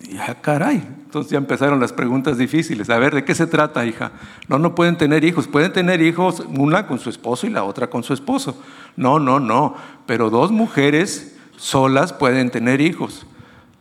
[0.02, 2.88] Y ya, caray, entonces ya empezaron las preguntas difíciles.
[2.92, 4.12] A ver, ¿de qué se trata, hija?
[4.48, 5.48] No, no pueden tener hijos.
[5.48, 8.62] Pueden tener hijos, una con su esposo y la otra con su esposo.
[8.96, 9.74] No, no, no.
[10.06, 13.26] Pero dos mujeres solas pueden tener hijos.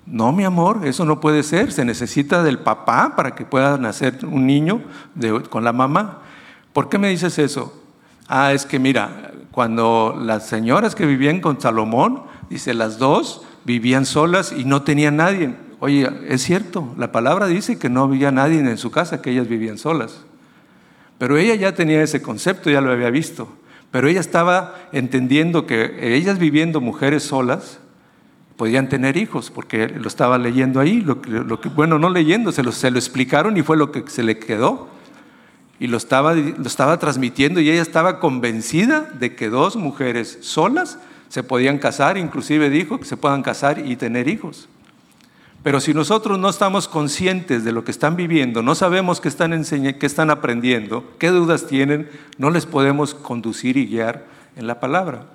[0.06, 1.70] No, mi amor, eso no puede ser.
[1.70, 4.80] Se necesita del papá para que pueda nacer un niño
[5.50, 6.20] con la mamá.
[6.72, 7.78] ¿Por qué me dices eso?
[8.26, 14.06] Ah, es que mira, cuando las señoras que vivían con Salomón, dice, las dos vivían
[14.06, 15.67] solas y no tenían nadie.
[15.80, 19.48] Oye, es cierto, la palabra dice que no había nadie en su casa, que ellas
[19.48, 20.24] vivían solas.
[21.18, 23.48] Pero ella ya tenía ese concepto, ya lo había visto.
[23.90, 27.78] Pero ella estaba entendiendo que ellas viviendo mujeres solas
[28.56, 31.00] podían tener hijos, porque lo estaba leyendo ahí.
[31.00, 31.20] Lo,
[31.60, 34.38] que, bueno, no leyendo, se lo, se lo explicaron y fue lo que se le
[34.38, 34.88] quedó.
[35.78, 40.98] Y lo estaba, lo estaba transmitiendo y ella estaba convencida de que dos mujeres solas
[41.28, 44.68] se podían casar, inclusive dijo que se puedan casar y tener hijos.
[45.62, 49.64] Pero si nosotros no estamos conscientes de lo que están viviendo, no sabemos qué están,
[49.64, 55.26] qué están aprendiendo, qué dudas tienen, no les podemos conducir y guiar en la palabra.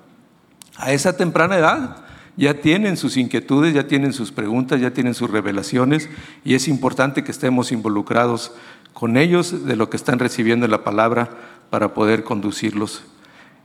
[0.76, 2.04] A esa temprana edad
[2.36, 6.08] ya tienen sus inquietudes, ya tienen sus preguntas, ya tienen sus revelaciones
[6.44, 8.52] y es importante que estemos involucrados
[8.92, 11.30] con ellos de lo que están recibiendo en la palabra
[11.70, 13.04] para poder conducirlos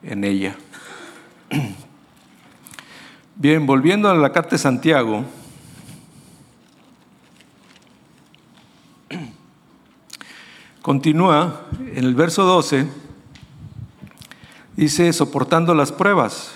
[0.04, 0.56] en ella.
[3.36, 5.24] Bien, volviendo a la carta de Santiago,
[10.90, 12.88] Continúa en el verso 12,
[14.76, 16.52] dice, soportando las pruebas.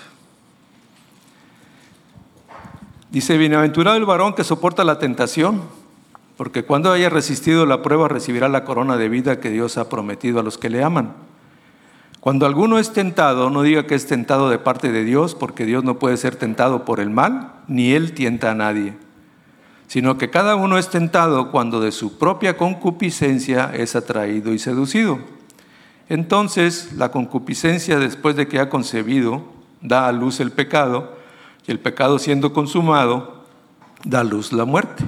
[3.12, 5.62] Dice, bienaventurado el varón que soporta la tentación,
[6.36, 10.40] porque cuando haya resistido la prueba recibirá la corona de vida que Dios ha prometido
[10.40, 11.12] a los que le aman.
[12.18, 15.84] Cuando alguno es tentado, no diga que es tentado de parte de Dios, porque Dios
[15.84, 18.94] no puede ser tentado por el mal, ni Él tienta a nadie
[19.94, 25.20] sino que cada uno es tentado cuando de su propia concupiscencia es atraído y seducido.
[26.08, 29.44] Entonces la concupiscencia después de que ha concebido
[29.82, 31.16] da a luz el pecado,
[31.64, 33.44] y el pecado siendo consumado
[34.02, 35.04] da a luz la muerte.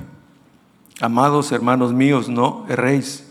[1.00, 3.26] Amados hermanos míos, no erréis.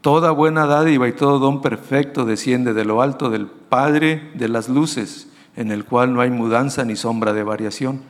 [0.00, 4.70] Toda buena dádiva y todo don perfecto desciende de lo alto del Padre de las
[4.70, 8.00] luces, en el cual no hay mudanza ni sombra de variación.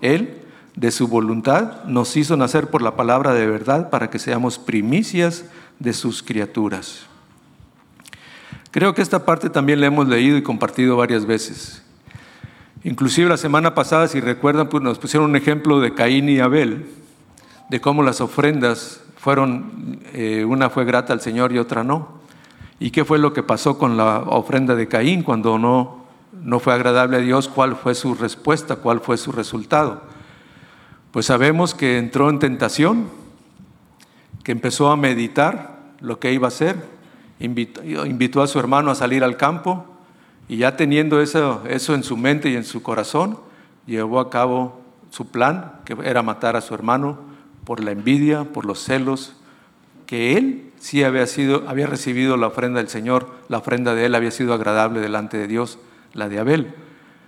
[0.00, 0.43] Él
[0.76, 5.44] de su voluntad, nos hizo nacer por la palabra de verdad para que seamos primicias
[5.78, 7.06] de sus criaturas.
[8.70, 11.82] Creo que esta parte también la hemos leído y compartido varias veces.
[12.82, 16.86] Inclusive la semana pasada, si recuerdan, pues nos pusieron un ejemplo de Caín y Abel,
[17.70, 22.18] de cómo las ofrendas fueron, eh, una fue grata al Señor y otra no.
[22.80, 26.74] ¿Y qué fue lo que pasó con la ofrenda de Caín cuando no, no fue
[26.74, 27.48] agradable a Dios?
[27.48, 28.76] ¿Cuál fue su respuesta?
[28.76, 30.13] ¿Cuál fue su resultado?
[31.14, 33.06] Pues sabemos que entró en tentación,
[34.42, 36.74] que empezó a meditar lo que iba a hacer,
[37.38, 39.86] invitó, a su hermano a salir al campo
[40.48, 43.38] y ya teniendo eso, eso en su mente y en su corazón,
[43.86, 47.20] llevó a cabo su plan, que era matar a su hermano
[47.64, 49.36] por la envidia, por los celos,
[50.06, 54.16] que él sí había, sido, había recibido la ofrenda del Señor, la ofrenda de él
[54.16, 55.78] había sido agradable delante de Dios,
[56.12, 56.74] la de Abel.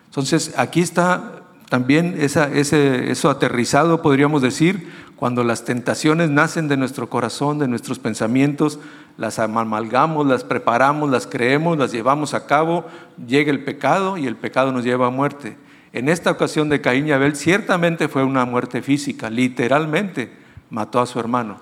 [0.07, 1.36] Entonces, aquí está
[1.69, 7.99] también ese, eso aterrizado, podríamos decir, cuando las tentaciones nacen de nuestro corazón, de nuestros
[7.99, 8.79] pensamientos,
[9.17, 12.87] las amalgamos, las preparamos, las creemos, las llevamos a cabo,
[13.27, 15.57] llega el pecado y el pecado nos lleva a muerte.
[15.93, 20.31] En esta ocasión de Caín y Abel ciertamente fue una muerte física, literalmente
[20.71, 21.59] mató a su hermano.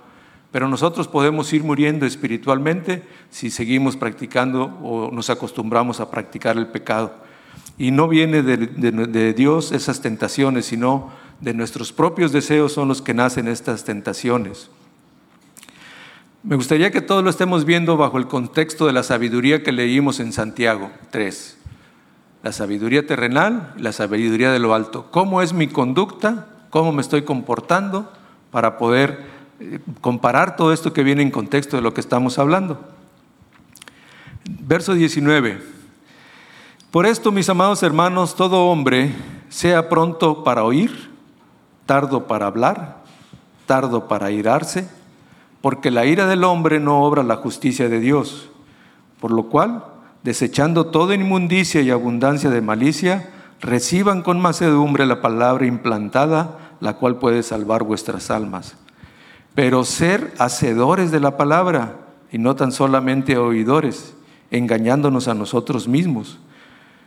[0.51, 6.67] Pero nosotros podemos ir muriendo espiritualmente si seguimos practicando o nos acostumbramos a practicar el
[6.67, 7.24] pecado.
[7.77, 11.11] Y no viene de, Dios esas tentaciones, sino
[11.41, 14.71] de nuestros propios deseos son los que nacen estas tentaciones.
[16.43, 20.21] Me gustaría que todos lo estemos viendo bajo el contexto de la sabiduría que leímos
[20.21, 21.59] en Santiago 3.
[22.43, 25.11] La sabiduría terrenal la sabiduría de lo alto.
[25.11, 26.47] ¿Cómo es mi conducta?
[26.71, 28.13] ¿Cómo me estoy comportando
[28.51, 32.81] para poder eh, comparar todo esto que viene en contexto de lo que estamos hablando.
[34.45, 35.74] Verso 19.
[36.95, 39.13] Por esto, mis amados hermanos, todo hombre
[39.49, 41.11] sea pronto para oír,
[41.87, 43.03] tardo para hablar,
[43.67, 44.89] tardo para irarse,
[45.61, 48.49] porque la ira del hombre no obra la justicia de Dios.
[49.21, 49.83] Por lo cual,
[50.23, 53.29] desechando toda inmundicia y abundancia de malicia,
[53.61, 58.77] reciban con macedumbre la palabra implantada, la cual puede salvar vuestras almas
[59.57, 61.97] pero ser hacedores de la palabra
[62.31, 64.15] y no tan solamente oidores,
[64.53, 66.39] engañándonos a nosotros mismos.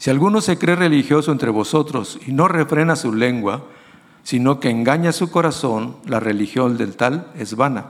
[0.00, 3.66] Si alguno se cree religioso entre vosotros y no refrena su lengua,
[4.22, 7.88] sino que engaña su corazón, la religión del tal es vana.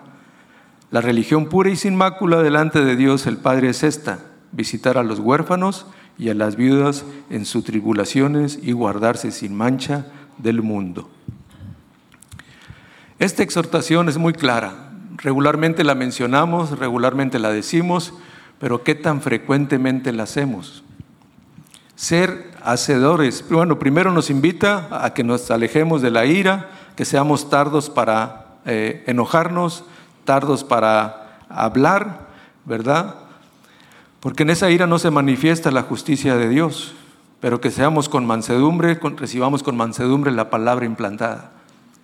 [0.91, 5.05] La religión pura y sin mácula delante de Dios el Padre es esta, visitar a
[5.05, 5.87] los huérfanos
[6.19, 11.09] y a las viudas en sus tribulaciones y guardarse sin mancha del mundo.
[13.21, 14.91] Esta exhortación es muy clara.
[15.17, 18.15] Regularmente la mencionamos, regularmente la decimos,
[18.59, 20.83] pero ¿qué tan frecuentemente la hacemos?
[22.01, 23.45] Ser hacedores.
[23.51, 28.57] Bueno, primero nos invita a que nos alejemos de la ira, que seamos tardos para
[28.65, 29.85] eh, enojarnos,
[30.25, 32.29] tardos para hablar,
[32.65, 33.17] ¿verdad?
[34.21, 36.95] Porque en esa ira no se manifiesta la justicia de Dios,
[37.39, 41.51] pero que seamos con mansedumbre, recibamos con mansedumbre la palabra implantada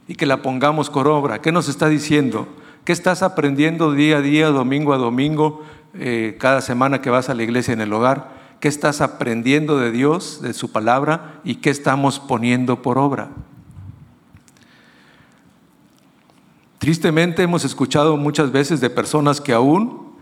[0.07, 1.41] y que la pongamos por obra.
[1.41, 2.47] ¿Qué nos está diciendo?
[2.85, 7.35] ¿Qué estás aprendiendo día a día, domingo a domingo, eh, cada semana que vas a
[7.35, 8.36] la iglesia en el hogar?
[8.67, 13.29] ¿Qué estás aprendiendo de Dios, de su palabra y qué estamos poniendo por obra?
[16.79, 20.17] Tristemente hemos escuchado muchas veces de personas que aún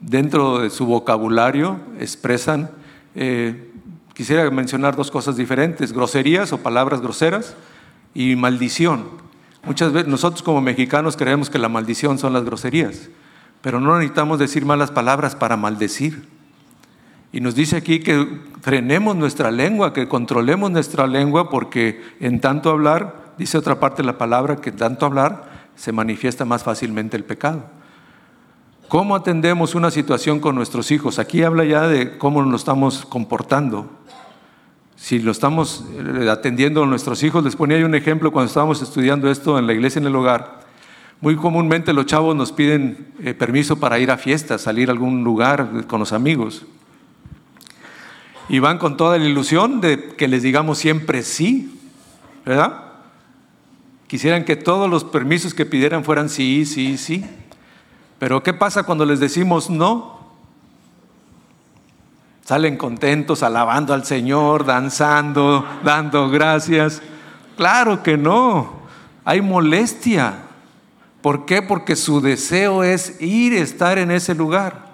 [0.00, 2.70] dentro de su vocabulario expresan,
[3.14, 3.70] eh,
[4.14, 7.56] quisiera mencionar dos cosas diferentes, groserías o palabras groseras
[8.14, 9.04] y maldición.
[9.64, 13.10] Muchas veces nosotros como mexicanos creemos que la maldición son las groserías,
[13.60, 16.40] pero no necesitamos decir malas palabras para maldecir.
[17.32, 22.70] Y nos dice aquí que frenemos nuestra lengua, que controlemos nuestra lengua, porque en tanto
[22.70, 27.16] hablar, dice otra parte de la palabra, que en tanto hablar se manifiesta más fácilmente
[27.16, 27.64] el pecado.
[28.88, 31.18] ¿Cómo atendemos una situación con nuestros hijos?
[31.18, 34.02] Aquí habla ya de cómo nos estamos comportando
[35.02, 38.82] si lo estamos eh, atendiendo a nuestros hijos, les ponía yo un ejemplo cuando estábamos
[38.82, 40.60] estudiando esto en la iglesia en el hogar.
[41.20, 45.24] Muy comúnmente los chavos nos piden eh, permiso para ir a fiestas, salir a algún
[45.24, 46.66] lugar con los amigos.
[48.52, 51.80] Y van con toda la ilusión de que les digamos siempre sí,
[52.44, 52.82] ¿verdad?
[54.08, 57.24] Quisieran que todos los permisos que pidieran fueran sí, sí, sí.
[58.18, 60.20] Pero ¿qué pasa cuando les decimos no?
[62.44, 67.00] Salen contentos, alabando al Señor, danzando, dando gracias.
[67.56, 68.82] Claro que no,
[69.24, 70.34] hay molestia.
[71.22, 71.62] ¿Por qué?
[71.62, 74.91] Porque su deseo es ir, estar en ese lugar.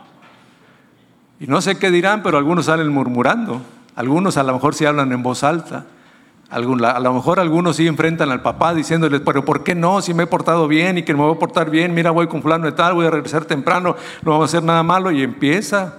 [1.41, 3.63] Y no sé qué dirán, pero algunos salen murmurando.
[3.95, 5.87] Algunos a lo mejor sí hablan en voz alta.
[6.51, 10.01] A lo mejor algunos sí enfrentan al papá diciéndoles, pero ¿por qué no?
[10.01, 12.41] Si me he portado bien y que me voy a portar bien, mira, voy con
[12.41, 15.97] fulano de tal, voy a regresar temprano, no vamos a hacer nada malo y empieza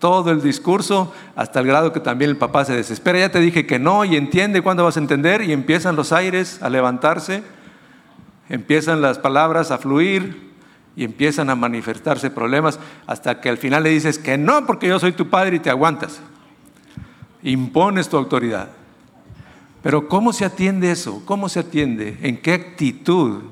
[0.00, 3.20] todo el discurso hasta el grado que también el papá se desespera.
[3.20, 6.60] Ya te dije que no y entiende cuándo vas a entender y empiezan los aires
[6.62, 7.44] a levantarse,
[8.48, 10.45] empiezan las palabras a fluir
[10.96, 14.98] y empiezan a manifestarse problemas hasta que al final le dices que no, porque yo
[14.98, 16.20] soy tu padre y te aguantas.
[17.42, 18.70] Impones tu autoridad.
[19.82, 21.22] Pero ¿cómo se atiende eso?
[21.26, 22.18] ¿Cómo se atiende?
[22.22, 23.42] ¿En qué actitud?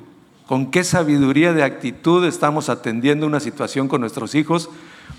[0.46, 4.70] ¿Con qué sabiduría de actitud estamos atendiendo una situación con nuestros hijos?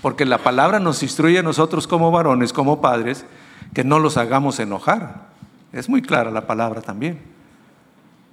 [0.02, 3.24] Porque la palabra nos instruye a nosotros como varones, como padres,
[3.72, 5.28] que no los hagamos enojar.
[5.72, 7.35] Es muy clara la palabra también.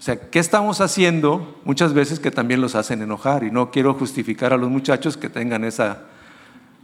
[0.04, 1.62] O sea, ¿qué estamos haciendo?
[1.64, 5.30] Muchas veces que también los hacen enojar y no quiero justificar a los muchachos que
[5.30, 6.00] tengan esa,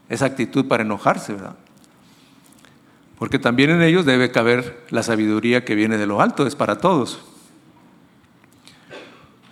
[0.08, 1.56] esa actitud para enojarse, ¿verdad?
[3.18, 6.78] Porque también en ellos debe caber la sabiduría que viene de lo alto, es para
[6.78, 7.20] todos.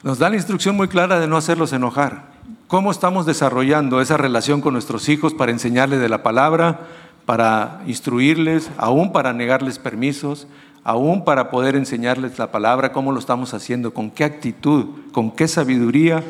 [0.01, 2.32] Nos da la instrucción muy clara de no hacerlos enojar.
[2.68, 6.88] ¿Cómo estamos desarrollando esa relación con nuestros hijos para enseñarles de la palabra,
[7.26, 10.47] para instruirles, aún para negarles permisos,
[10.88, 15.49] aún para poder enseñarles la palabra, cómo lo estamos haciendo, con qué actitud, con qué
[15.49, 16.23] sabiduría,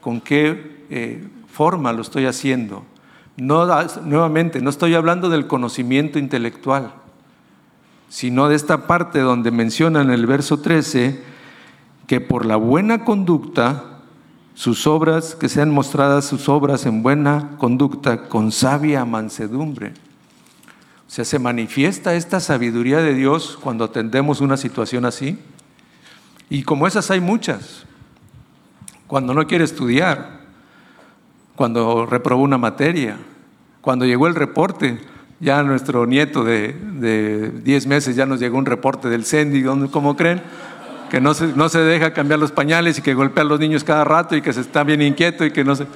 [0.00, 2.82] con qué eh, forma lo estoy haciendo.
[3.36, 3.68] No,
[4.04, 6.90] nuevamente, no estoy hablando del conocimiento intelectual,
[8.08, 11.22] sino de esta parte donde menciona en el verso 13
[12.08, 14.00] que por la buena conducta,
[14.54, 19.92] sus obras, que sean mostradas sus obras en buena conducta, con sabia mansedumbre.
[21.10, 25.40] O sea, se manifiesta esta sabiduría de Dios cuando atendemos una situación así.
[26.48, 27.84] Y como esas hay muchas.
[29.08, 30.42] Cuando no quiere estudiar,
[31.56, 33.16] cuando reprobó una materia,
[33.80, 35.00] cuando llegó el reporte,
[35.40, 40.40] ya nuestro nieto de 10 meses ya nos llegó un reporte del CENDI, ¿cómo creen?
[41.10, 43.82] Que no se, no se deja cambiar los pañales y que golpea a los niños
[43.82, 45.82] cada rato y que se está bien inquieto y que no se...
[45.82, 45.86] O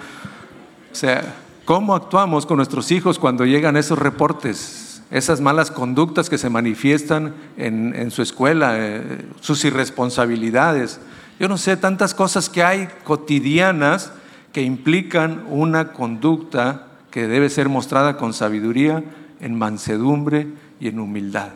[0.90, 4.93] sea, ¿cómo actuamos con nuestros hijos cuando llegan esos reportes?
[5.14, 11.00] Esas malas conductas que se manifiestan en, su escuela, eh, sus irresponsabilidades.
[11.38, 14.10] Yo no sé, tantas cosas que hay cotidianas
[14.52, 19.04] que implican una conducta que debe ser mostrada con sabiduría,
[19.38, 20.48] en mansedumbre
[20.80, 21.50] y en humildad.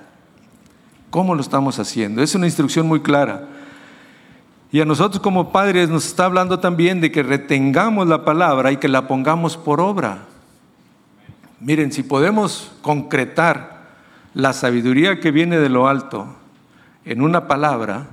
[1.11, 2.22] ¿Cómo lo estamos haciendo?
[2.22, 3.48] Es una instrucción muy clara.
[4.70, 8.76] Y a nosotros como padres nos está hablando también de que retengamos la palabra y
[8.76, 10.26] que la pongamos por obra.
[11.61, 13.88] Miren, si podemos concretar
[14.32, 16.36] la sabiduría que viene de lo alto
[17.04, 18.06] en una palabra,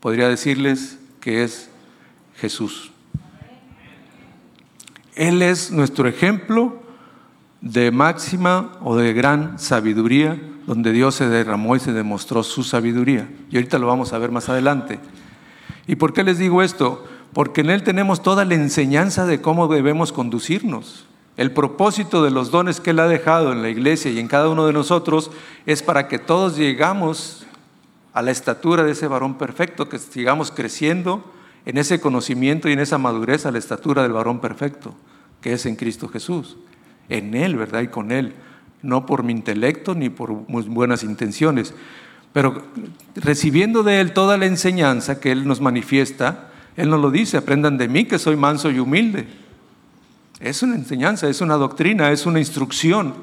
[0.00, 1.68] podría decirles que es
[2.36, 2.92] Jesús.
[5.14, 6.82] Él es nuestro ejemplo
[7.60, 13.28] de máxima o de gran sabiduría, donde Dios se derramó y se demostró su sabiduría.
[13.50, 15.00] Y ahorita lo vamos a ver más adelante.
[15.86, 17.04] ¿Y por qué les digo esto?
[17.32, 21.06] Porque en Él tenemos toda la enseñanza de cómo debemos conducirnos.
[21.36, 24.48] El propósito de los dones que Él ha dejado en la iglesia y en cada
[24.48, 25.32] uno de nosotros
[25.66, 27.44] es para que todos llegamos
[28.12, 31.24] a la estatura de ese varón perfecto, que sigamos creciendo
[31.66, 34.94] en ese conocimiento y en esa madurez a la estatura del varón perfecto,
[35.40, 36.56] que es en Cristo Jesús.
[37.08, 37.82] En Él, ¿verdad?
[37.82, 38.34] Y con Él.
[38.82, 41.74] No por mi intelecto ni por buenas intenciones,
[42.32, 42.62] pero
[43.16, 47.78] recibiendo de Él toda la enseñanza que Él nos manifiesta, Él nos lo dice, aprendan
[47.78, 49.26] de mí que soy manso y humilde
[50.40, 53.14] es una enseñanza, es una doctrina, es una instrucción.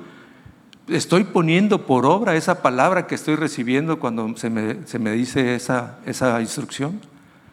[0.87, 6.41] Estoy poniendo por obra esa palabra que estoy recibiendo cuando se me, dice esa, esa
[6.41, 6.99] instrucción.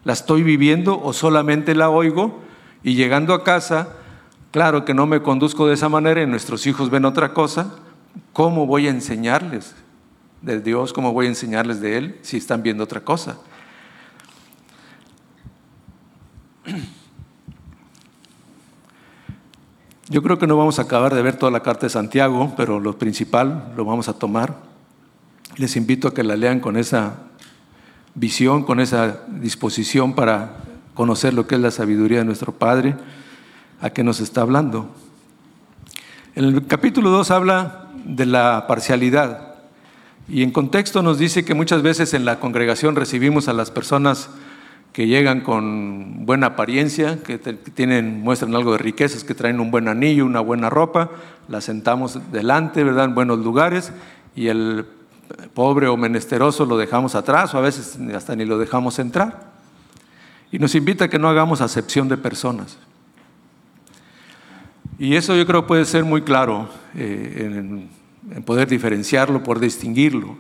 [0.05, 2.41] ¿La estoy viviendo o solamente la oigo?
[2.83, 3.89] Y llegando a casa,
[4.51, 7.75] claro que no me conduzco de esa manera y nuestros hijos ven otra cosa.
[8.33, 9.75] ¿Cómo voy a enseñarles
[10.41, 10.93] de Dios?
[10.93, 13.39] ¿Cómo voy a enseñarles de Él si están viendo otra cosa?
[20.11, 22.81] Yo creo que no vamos a acabar de ver toda la carta de Santiago, pero
[22.81, 24.57] lo principal lo vamos a tomar.
[25.57, 27.17] Les invito a que la lean con esa
[28.15, 30.57] visión, con esa disposición para
[30.95, 32.97] conocer lo que es la sabiduría de nuestro Padre,
[33.83, 34.89] a qué nos está hablando.
[36.35, 39.57] En el capítulo 2 habla de la parcialidad
[40.27, 44.31] y en contexto nos dice que muchas veces en la congregación recibimos a las personas
[44.93, 49.89] que llegan con buena apariencia, que tienen, muestran algo de riquezas, que traen un buen
[49.89, 51.11] anillo, una buena ropa,
[51.49, 53.05] la sentamos delante, ¿verdad?
[53.05, 53.93] En buenos lugares,
[54.35, 54.87] y el
[55.55, 59.53] pobre o menesteroso lo dejamos atrás, o a veces hasta ni lo dejamos entrar.
[60.51, 62.79] Y nos invita a que no hagamos acepción de personas.
[64.99, 67.89] Y eso yo creo puede ser muy claro eh, en,
[68.35, 70.37] en, poder diferenciarlo, por distinguirlo.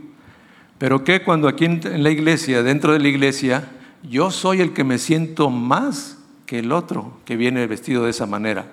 [0.78, 3.68] Pero que cuando aquí en la iglesia, dentro de la iglesia,
[4.02, 8.26] yo soy el que me siento más que el otro que viene vestido de esa
[8.26, 8.66] manera.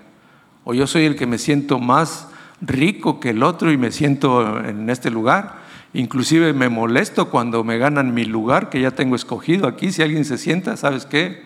[0.64, 2.28] O yo soy el que me siento más
[2.62, 5.64] rico que el otro y me siento en este lugar.
[5.94, 9.92] Inclusive me molesto cuando me ganan mi lugar que ya tengo escogido aquí.
[9.92, 11.44] Si alguien se sienta, ¿sabes qué?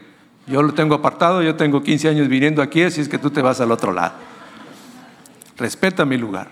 [0.48, 3.42] Yo lo tengo apartado, yo tengo 15 años viniendo aquí, así es que tú te
[3.42, 4.14] vas al otro lado.
[5.58, 6.50] Respeta mi lugar.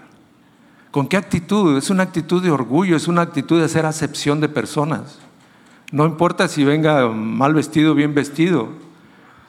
[0.91, 1.78] ¿Con qué actitud?
[1.78, 5.19] Es una actitud de orgullo, es una actitud de hacer acepción de personas.
[5.92, 8.68] No importa si venga mal vestido o bien vestido,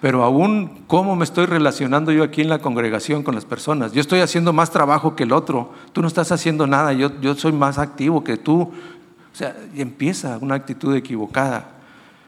[0.00, 3.92] pero aún cómo me estoy relacionando yo aquí en la congregación con las personas.
[3.92, 7.50] Yo estoy haciendo más trabajo que el otro, tú no estás haciendo nada, yo, soy
[7.52, 8.60] más activo que tú.
[8.60, 11.72] O sea, empieza una actitud equivocada.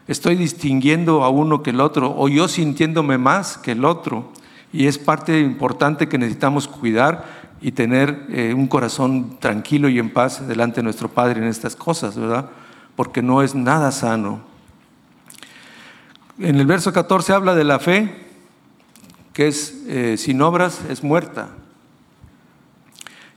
[0.08, 4.32] Estoy distinguiendo a uno que el otro, o yo sintiéndome más que el otro.
[4.72, 7.24] Y es parte importante que necesitamos cuidar
[7.60, 11.76] y tener eh, un corazón tranquilo y en paz delante de nuestro Padre en estas
[11.76, 12.50] cosas, ¿verdad?
[13.00, 14.40] Porque no es nada sano.
[16.38, 18.14] En el verso 14 habla de la fe,
[19.32, 21.48] que es eh, sin obras es muerta.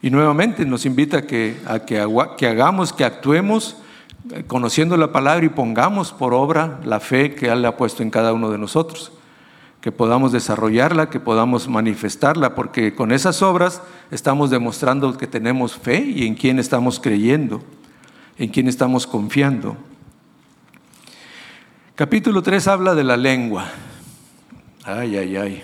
[0.01, 1.97] Y nuevamente nos invita a que, a que,
[2.45, 3.77] hagamos, que actuemos
[4.33, 8.09] eh, conociendo la palabra y pongamos por obra la fe que Él ha puesto en
[8.09, 9.13] cada uno de nosotros
[9.79, 16.03] que podamos desarrollarla, que podamos manifestarla, porque con esas obras estamos demostrando que tenemos fe
[16.03, 17.61] y en quién estamos creyendo,
[18.37, 19.77] en quién estamos confiando.
[21.95, 23.65] Capítulo 3 habla de la lengua.
[24.83, 25.63] Ay, ay, ay.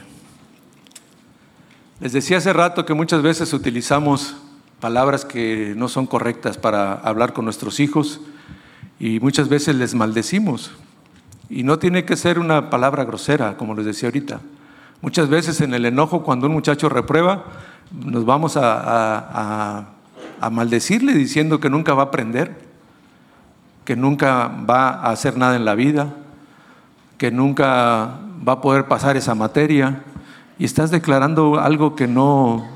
[1.99, 4.37] Les decía hace rato que muchas veces utilizamos
[4.79, 8.21] palabras que no son correctas para hablar con nuestros hijos
[8.99, 10.71] y muchas veces les maldecimos.
[11.49, 14.39] Y no tiene que ser una palabra grosera, como les decía ahorita.
[15.01, 17.45] Muchas veces en el enojo, cuando un muchacho reprueba,
[17.91, 19.89] nos vamos a,
[20.49, 22.55] maldecirle diciendo que nunca va a aprender,
[23.83, 26.13] que nunca va a hacer nada en la vida,
[27.17, 30.03] que nunca va a poder pasar esa materia.
[30.57, 32.67] Y estás declarando algo que no,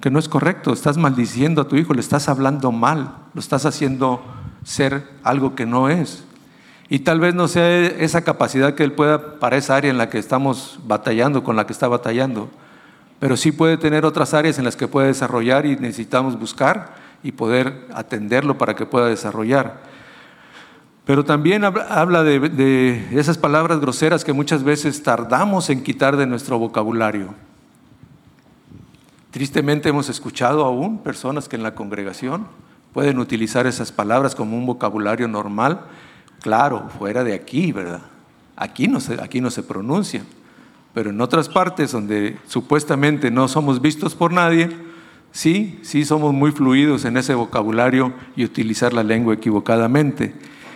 [0.00, 0.72] que no es correcto.
[0.72, 4.22] Estás maldiciendo a tu hijo, le estás hablando mal, lo estás haciendo
[4.64, 6.24] ser algo que no es.
[6.88, 10.10] Y tal vez no sea esa capacidad que él pueda para esa área en la
[10.10, 12.50] que estamos batallando, con la que está batallando,
[13.20, 17.30] pero sí puede tener otras áreas en las que puede desarrollar y necesitamos buscar y
[17.30, 19.82] poder atenderlo para que pueda desarrollar.
[21.04, 26.58] Pero también habla de, esas palabras groseras que muchas veces tardamos en quitar de nuestro
[26.58, 27.34] vocabulario.
[29.30, 32.48] Tristemente hemos escuchado aún personas que en la congregación
[32.92, 35.84] pueden utilizar esas palabras como un vocabulario normal
[36.40, 38.00] Claro, fuera de aquí, ¿verdad?
[38.56, 40.24] Aquí no se, aquí no se pronuncia.
[41.00, 44.68] Pero en otras partes donde supuestamente no somos vistos por nadie,
[45.32, 50.34] sí, sí somos muy fluidos en ese vocabulario y utilizar la lengua equivocadamente.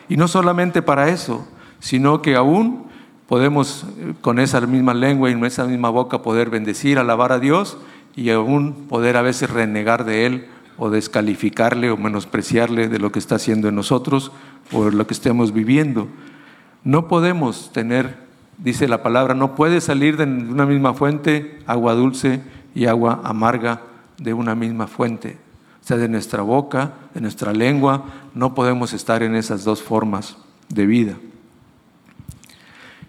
[0.09, 1.47] Y no solamente para eso,
[1.79, 2.87] sino que aún
[3.29, 7.39] podemos eh, con esa misma lengua y en esa misma boca poder bendecir, alabar a
[7.39, 7.77] Dios
[8.17, 10.47] y aún poder a veces renegar de Él
[10.79, 14.33] o descalificarle o menospreciarle de lo que está haciendo en nosotros
[14.73, 16.09] o lo que estemos viviendo.
[16.83, 18.24] No podemos tener,
[18.59, 22.43] dice la palabra, no puede salir de una misma fuente agua dulce
[22.75, 23.83] y agua amarga
[24.19, 25.39] de una misma fuente.
[25.83, 30.37] O sea, de nuestra boca, de nuestra lengua, no podemos estar en esas dos formas
[30.69, 31.17] de vida.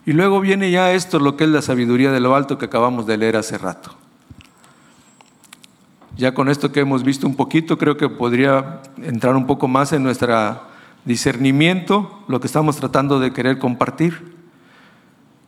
[0.06, 3.08] Y luego viene ya esto, lo que es la sabiduría de lo alto que acabamos
[3.08, 3.96] de leer hace rato.
[6.18, 9.94] Ya con esto que hemos visto un poquito, creo que podría entrar un poco más
[9.94, 10.62] en nuestro
[11.06, 14.35] discernimiento, lo que estamos tratando de querer compartir.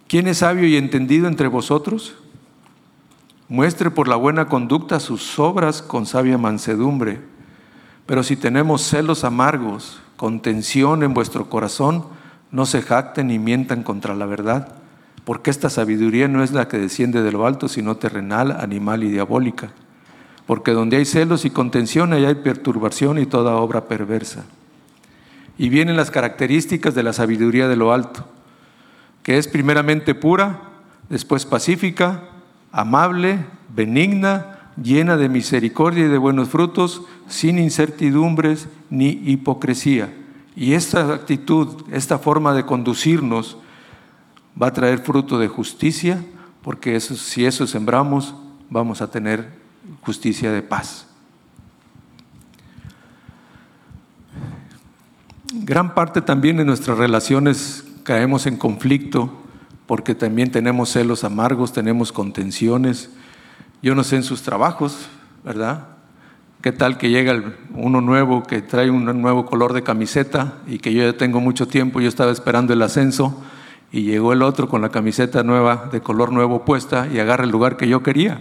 [0.07, 2.15] ¿Quién es sabio y entendido entre vosotros?
[3.49, 7.19] Muestre por la buena conducta sus obras con sabia mansedumbre.
[8.05, 12.05] Pero si tenemos celos amargos, contención en vuestro corazón,
[12.51, 14.75] no se jacten ni mientan contra la verdad,
[15.25, 19.09] porque esta sabiduría no es la que desciende de lo alto, sino terrenal, animal y
[19.09, 19.71] diabólica
[20.47, 24.45] porque donde hay celos y contención, ahí hay perturbación y toda obra perversa.
[25.57, 28.25] Y vienen las características de la sabiduría de lo alto,
[29.27, 30.61] que es primeramente pura,
[31.09, 32.29] después pacífica,
[32.71, 40.13] amable, benigna, llena de misericordia y de buenos frutos, sin incertidumbres ni hipocresía.
[40.55, 43.57] Y esta actitud, esta forma de conducirnos,
[44.59, 46.23] va a traer fruto de justicia,
[46.61, 48.33] porque si eso sembramos,
[48.69, 49.49] vamos a tener
[50.03, 51.05] justicia de paz.
[55.51, 59.29] Gran parte también de nuestras relaciones caemos en conflicto
[59.85, 63.09] porque también tenemos celos amargos, tenemos contenciones.
[63.83, 65.09] Yo no sé en sus trabajos,
[65.43, 65.87] ¿verdad?
[66.61, 67.43] ¿Qué tal que llega
[67.73, 71.67] uno nuevo que trae un nuevo color de camiseta y que yo ya tengo mucho
[71.67, 73.43] tiempo, yo estaba esperando el ascenso
[73.91, 77.51] y llegó el otro con la camiseta nueva, de color nuevo puesta y agarra el
[77.51, 78.39] lugar que yo quería?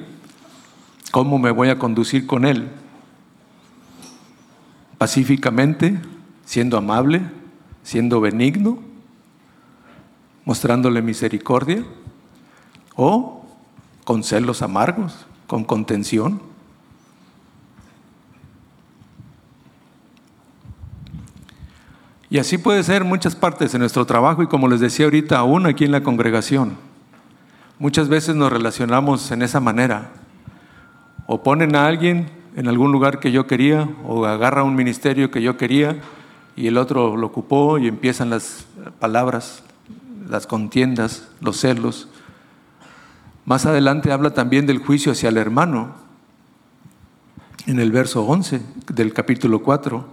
[1.10, 2.68] ¿Cómo me voy a conducir con Él?
[4.96, 5.98] Pacíficamente,
[6.44, 7.22] siendo amable,
[7.82, 8.85] siendo benigno.
[10.46, 11.84] Mostrándole misericordia
[12.94, 13.44] o
[14.04, 16.40] con celos amargos, con contención.
[22.30, 25.66] Y así puede ser muchas partes de nuestro trabajo y como les decía ahorita, aún
[25.66, 26.76] aquí en la congregación.
[27.78, 30.12] Muchas veces nos relacionamos en esa manera.
[31.26, 35.42] O ponen a alguien en algún lugar que yo quería, o agarra un ministerio que
[35.42, 36.00] yo quería
[36.54, 38.64] y el otro lo ocupó y empiezan las
[38.98, 39.62] palabras,
[40.28, 42.08] las contiendas, los celos.
[43.44, 45.94] Más adelante habla también del juicio hacia el hermano,
[47.66, 48.60] en el verso 11
[48.92, 50.06] del capítulo 4.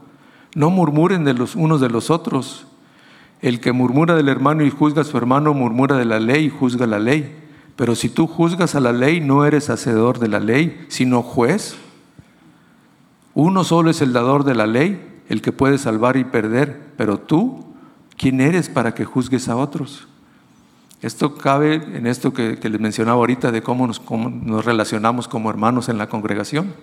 [0.55, 2.67] No murmuren de los unos de los otros.
[3.41, 6.49] El que murmura del hermano y juzga a su hermano, murmura de la ley y
[6.49, 7.35] juzga la ley.
[7.75, 11.75] Pero si tú juzgas a la ley, no eres hacedor de la ley, sino juez.
[13.33, 16.79] Uno solo es el dador de la ley, el que puede salvar y perder.
[16.97, 17.72] Pero tú,
[18.17, 20.07] ¿quién eres para que juzgues a otros?
[21.03, 25.97] Esto cabe en esto que, les mencionaba ahorita de cómo nos, relacionamos como hermanos en
[25.97, 26.73] la congregación.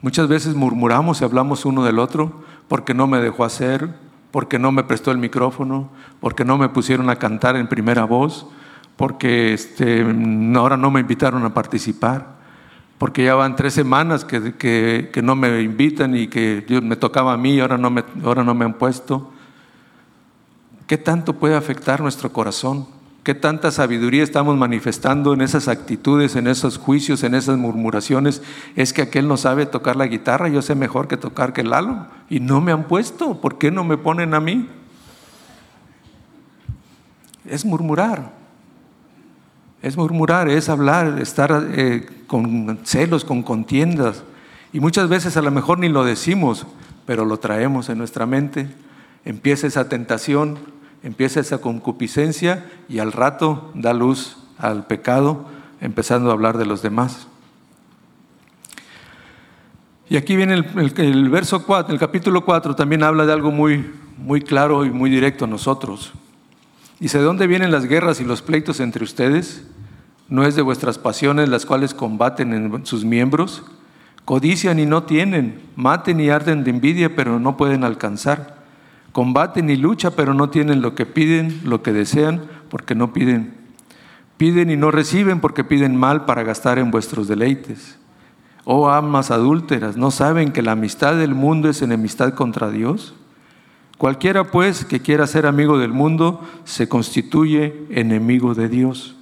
[0.00, 3.92] Muchas veces murmuramos y hablamos uno del otro porque no me dejó hacer,
[4.30, 5.90] porque no me prestó el micrófono,
[6.20, 8.46] porque no me pusieron a cantar en primera voz,
[8.96, 10.06] porque este,
[10.54, 12.37] ahora no me invitaron a participar,
[12.98, 17.36] porque ya van tres semanas que, que, no me invitan y que me tocaba a
[17.36, 19.30] mí y ahora no me, ahora no me han puesto.
[20.88, 22.86] ¿Qué tanto puede afectar nuestro corazón?
[23.22, 28.42] ¿Qué tanta sabiduría estamos manifestando en esas actitudes, en esos juicios, en esas murmuraciones?
[28.74, 32.06] Es que aquel no sabe tocar la guitarra, yo sé mejor que tocar que Lalo.
[32.30, 34.68] Y no me han puesto, ¿por qué no me ponen a mí?
[37.44, 38.37] Es murmurar.
[39.82, 44.24] Es murmurar, es hablar, estar eh, con celos, con contiendas.
[44.72, 46.66] Y muchas veces a lo mejor ni lo decimos,
[47.06, 48.68] pero lo traemos en nuestra mente.
[49.24, 50.58] Empieza esa tentación,
[51.02, 55.46] empieza esa concupiscencia y al rato da luz al pecado,
[55.80, 57.28] empezando a hablar de los demás.
[60.10, 64.40] Y aquí viene el, verso 4, el capítulo 4 también habla de algo muy, muy
[64.40, 66.12] claro y muy directo a nosotros.
[67.00, 69.64] Dice, ¿de dónde vienen las guerras y los pleitos entre ustedes?
[70.28, 73.62] ¿No es de vuestras pasiones las cuales combaten en sus miembros?
[74.24, 78.58] Codician y no tienen, maten y arden de envidia, pero no pueden alcanzar
[79.12, 83.54] Combaten y luchan, pero no tienen lo que piden, lo que desean, porque no piden.
[84.36, 87.98] Piden y no reciben porque piden mal para gastar en vuestros deleites.
[88.64, 93.14] Oh amas adúlteras, ¿no saben que la amistad del mundo es enemistad contra Dios?
[93.98, 99.16] Cualquiera pues que quiera ser amigo del mundo se constituye enemigo de Dios.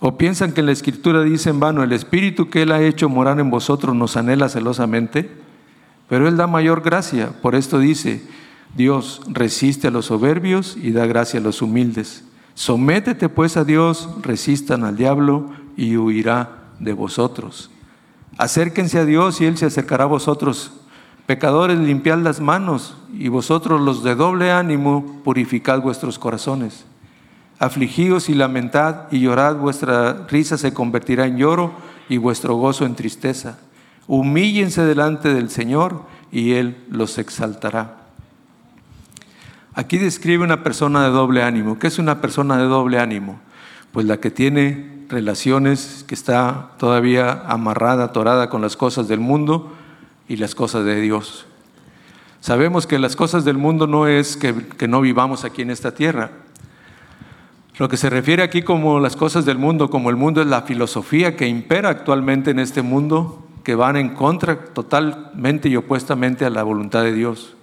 [0.00, 3.10] ¿O piensan que en la escritura dice en vano, el espíritu que Él ha hecho
[3.10, 5.30] morar en vosotros nos anhela celosamente?
[6.08, 8.22] Pero Él da mayor gracia, por esto dice,
[8.74, 12.24] Dios resiste a los soberbios y da gracia a los humildes.
[12.54, 17.70] Sométete pues a Dios, resistan al diablo y huirá de vosotros.
[18.38, 20.72] Acérquense a Dios y Él se acercará a vosotros.
[21.28, 26.86] Pecadores, limpiad las manos y vosotros los de doble ánimo, purificad vuestros corazones.
[27.58, 31.72] Afligíos y lamentad y llorad, vuestra risa se convertirá en lloro
[32.08, 33.58] y vuestro gozo en tristeza.
[34.06, 38.06] Humíllense delante del Señor y Él los exaltará.
[39.74, 41.78] Aquí describe una persona de doble ánimo.
[41.78, 43.38] ¿Qué es una persona de doble ánimo?
[43.92, 49.74] Pues la que tiene relaciones, que está todavía amarrada, atorada con las cosas del mundo
[50.28, 51.46] y las cosas de Dios.
[52.40, 55.94] Sabemos que las cosas del mundo no es que, que no vivamos aquí en esta
[55.94, 56.30] tierra.
[57.78, 60.62] Lo que se refiere aquí como las cosas del mundo, como el mundo es la
[60.62, 66.50] filosofía que impera actualmente en este mundo, que van en contra totalmente y opuestamente a
[66.50, 67.54] la voluntad de Dios.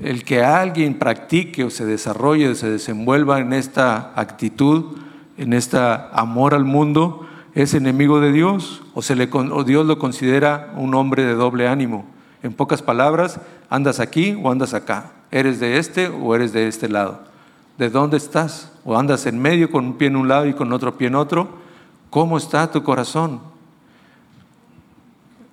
[0.00, 4.96] El que alguien practique o se desarrolle o se desenvuelva en esta actitud,
[5.36, 5.78] en este
[6.12, 11.68] amor al mundo, es enemigo de Dios o, Dios lo considera un hombre de doble
[11.68, 12.06] ánimo.
[12.42, 13.40] En pocas palabras,
[13.70, 15.12] andas aquí o andas acá.
[15.30, 17.20] Eres de este o eres de este lado.
[17.78, 18.72] ¿De dónde estás?
[18.84, 21.14] ¿O andas en medio con un pie en un lado y con otro pie en
[21.14, 21.48] otro?
[22.10, 23.40] ¿Cómo está tu corazón?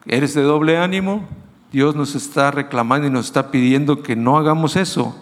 [0.06, 1.28] ¿Eres de doble ánimo?
[1.72, 5.16] Dios nos está reclamando y nos está pidiendo que no hagamos eso,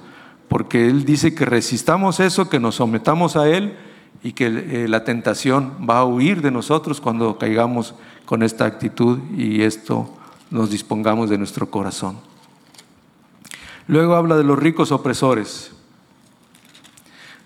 [0.47, 3.75] porque Él dice que resistamos eso, que nos sometamos a Él
[4.23, 7.93] y que eh, la tentación va a huir de nosotros cuando caigamos
[8.25, 10.13] con esta actitud y esto
[10.49, 12.17] nos dispongamos de nuestro corazón.
[13.87, 15.71] Luego habla de los ricos opresores.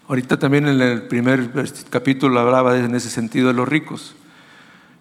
[0.07, 1.51] Ahorita también en el primer
[1.89, 4.15] capítulo hablaba en ese sentido de los ricos.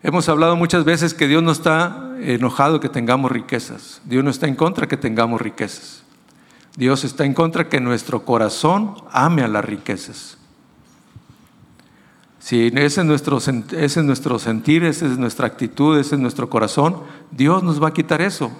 [0.02, 4.00] Hemos hablado muchas veces que Dios no está enojado que tengamos riquezas.
[4.04, 6.04] Dios no está en contra que tengamos riquezas.
[6.76, 10.38] Dios está en contra que nuestro corazón ame a las riquezas.
[12.40, 13.38] Si ese es, nuestro,
[14.02, 16.96] nuestro sentir, esa es nuestra actitud, ese es nuestro corazón,
[17.30, 18.50] Dios nos va a quitar eso.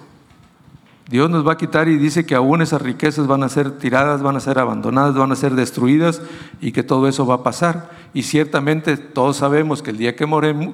[1.09, 4.21] Dios nos va a quitar y dice que aún esas riquezas van a ser tiradas,
[4.21, 6.21] van a ser abandonadas, van a ser destruidas
[6.61, 7.89] y que todo eso va a pasar.
[8.13, 10.25] Y ciertamente todos sabemos que el día que,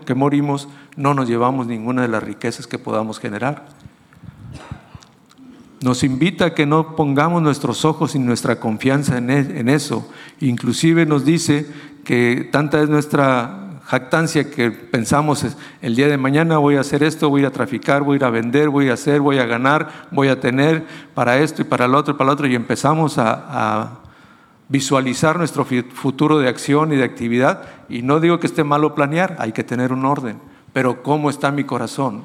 [0.06, 3.66] que morimos no nos llevamos ninguna de las riquezas que podamos generar.
[5.82, 10.08] Nos invita a que no pongamos nuestros ojos y nuestra confianza en, e, eso.
[10.40, 11.68] Inclusive nos dice
[12.08, 15.46] que tanta es nuestra jactancia que pensamos
[15.82, 18.30] el día de mañana voy a hacer esto, voy a traficar, voy a ir a
[18.30, 21.94] vender, voy a hacer, voy a ganar, voy a tener para esto y para el
[21.94, 24.00] otro y para el otro y empezamos a, a
[24.70, 29.36] visualizar nuestro futuro de acción y de actividad y no digo que esté malo planear,
[29.38, 30.40] hay que tener un orden,
[30.72, 32.24] pero ¿cómo está mi corazón?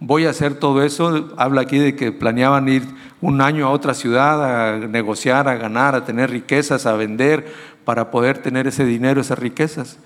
[0.00, 1.32] voy a hacer todo eso.
[1.36, 2.82] Habla aquí de que planeaban ir
[3.20, 7.46] un año a otra ciudad a negociar, a ganar, a tener riquezas, a vender,
[7.84, 9.98] para poder tener ese dinero, esas riquezas.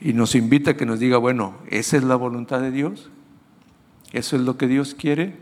[0.00, 3.10] Y nos invita a que nos diga, bueno, ¿esa es la voluntad de Dios?
[4.12, 5.36] ¿Eso es lo que Dios quiere?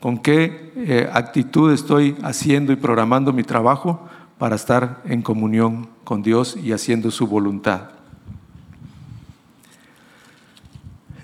[0.00, 6.22] ¿Con qué eh, actitud estoy haciendo y programando mi trabajo para estar en comunión con
[6.22, 7.90] Dios y haciendo su voluntad?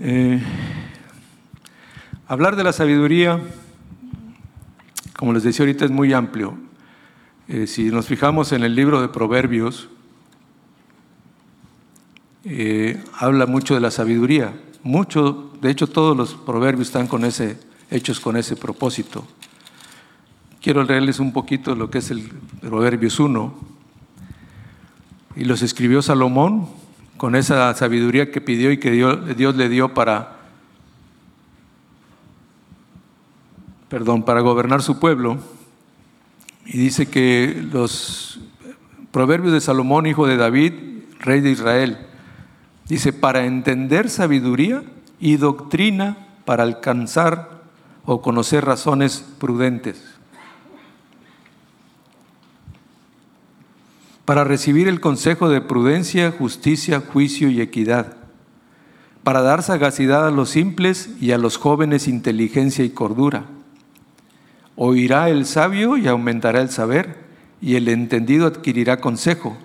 [0.00, 0.42] Eh,
[2.32, 3.40] Hablar de la sabiduría,
[5.18, 6.56] como les decía ahorita, es muy amplio.
[7.52, 9.90] Eh, si nos fijamos en el libro de Proverbios,
[12.44, 14.54] eh, habla mucho de la sabiduría.
[14.82, 19.26] Mucho, de hecho, todos los proverbios están con ese, hechos con ese propósito.
[20.62, 22.26] Quiero leerles un poquito lo que es el
[22.62, 23.54] Proverbios 1.
[25.36, 26.70] Y los escribió Salomón
[27.18, 30.38] con esa sabiduría que pidió y que Dios le dio para
[33.90, 35.36] perdón, para gobernar su pueblo.
[36.64, 38.40] Y dice que los
[39.10, 40.72] proverbios de Salomón, hijo de David,
[41.20, 41.98] rey de Israel,
[42.88, 44.82] dice, para entender sabiduría
[45.20, 47.62] y doctrina para alcanzar
[48.04, 50.02] o conocer razones prudentes.
[54.24, 58.16] Para recibir el consejo de prudencia, justicia, juicio y equidad.
[59.24, 63.46] Para dar sagacidad a los simples y a los jóvenes inteligencia y cordura
[64.76, 67.16] Oirá el sabio y aumentará el saber,
[67.60, 69.56] y el entendido adquirirá consejo.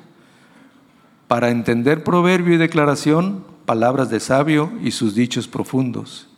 [1.27, 6.29] Para entender proverbio y declaración, palabras de sabio y sus dichos profundos.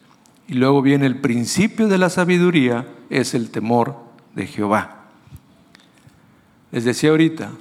[0.48, 3.98] Y luego viene el principio de la sabiduría, es el temor
[4.34, 5.06] de Jehová.
[6.72, 7.52] Les decía ahorita,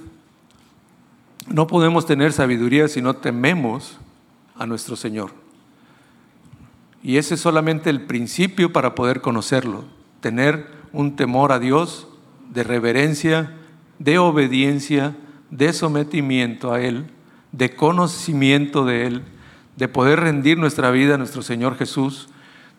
[1.47, 3.99] no podemos tener sabiduría si no tememos
[4.55, 5.31] a nuestro Señor.
[7.03, 9.85] Y ese es solamente el principio para poder conocerlo,
[10.21, 12.07] tener un temor a Dios,
[12.51, 13.55] de reverencia,
[13.99, 15.15] de obediencia,
[15.51, 17.07] de sometimiento a Él,
[17.51, 19.23] de conocimiento de Él,
[19.75, 22.29] de poder rendir nuestra vida a nuestro Señor Jesús,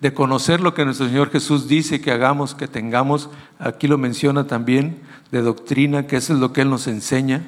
[0.01, 4.47] de conocer lo que nuestro Señor Jesús dice que hagamos, que tengamos, aquí lo menciona
[4.47, 5.01] también,
[5.31, 7.47] de doctrina, que eso es lo que Él nos enseña.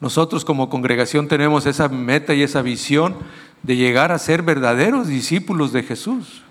[0.00, 3.16] Nosotros como congregación tenemos esa meta y esa visión
[3.62, 6.42] de llegar a ser verdaderos discípulos de Jesús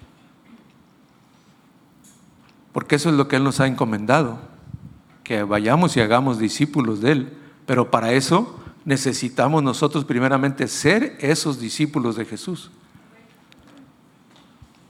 [2.76, 4.38] porque eso es lo que Él nos ha encomendado,
[5.23, 7.34] que vayamos y hagamos discípulos de Él.
[7.65, 12.71] Pero para eso necesitamos nosotros primeramente ser esos discípulos de Jesús,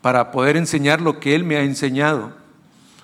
[0.02, 2.32] para poder enseñar lo que Él me ha enseñado.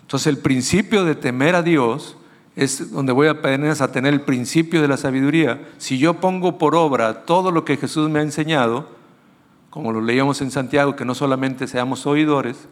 [0.02, 2.18] Entonces el principio de temer a Dios
[2.56, 5.62] es donde voy a apenas a tener el principio de la sabiduría.
[5.78, 8.90] Si yo pongo por obra todo lo que Jesús me ha enseñado,
[9.70, 12.68] como lo leíamos en Santiago, que no solamente seamos oidores,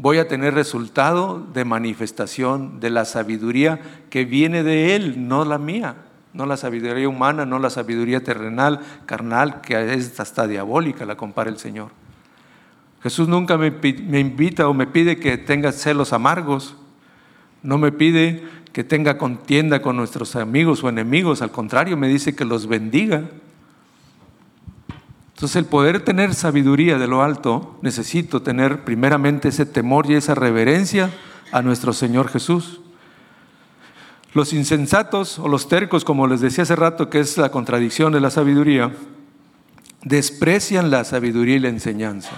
[0.00, 5.58] voy a tener resultado de manifestación de la sabiduría que viene de Él, no la
[5.58, 5.96] mía,
[6.32, 11.50] no la sabiduría humana, no la sabiduría terrenal, carnal, que es hasta diabólica, la compara
[11.50, 11.90] el Señor.
[13.02, 16.76] Jesús nunca me, me invita o me pide que tenga celos amargos,
[17.62, 18.42] no me pide
[18.72, 23.24] que tenga contienda con nuestros amigos o enemigos, al contrario, me dice que los bendiga.
[25.40, 30.34] Entonces el poder tener sabiduría de lo alto, necesito tener primeramente ese temor y esa
[30.34, 31.08] reverencia
[31.50, 32.82] a nuestro Señor Jesús.
[34.34, 38.20] Los insensatos o los tercos, como les decía hace rato, que es la contradicción de
[38.20, 38.92] la sabiduría,
[40.04, 42.32] desprecian la sabiduría y la enseñanza.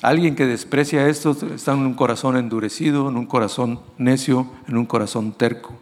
[0.00, 4.86] Alguien que desprecia esto está en un corazón endurecido, en un corazón necio, en un
[4.86, 5.76] corazón terco.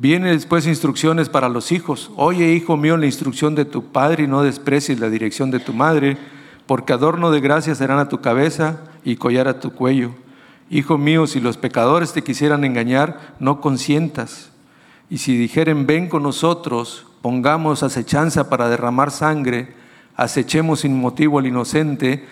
[0.00, 2.10] Viene después instrucciones para los hijos.
[2.16, 5.74] Oye, hijo mío, la instrucción de tu padre y no desprecies la dirección de tu
[5.74, 6.16] madre,
[6.64, 10.12] porque adorno de gracia serán a tu cabeza y collar a tu cuello.
[10.70, 14.52] Hijo mío, si los pecadores te quisieran engañar, no consientas.
[15.10, 19.74] Y si dijeren, ven con nosotros, pongamos acechanza para derramar sangre,
[20.16, 22.24] acechemos sin motivo al inocente,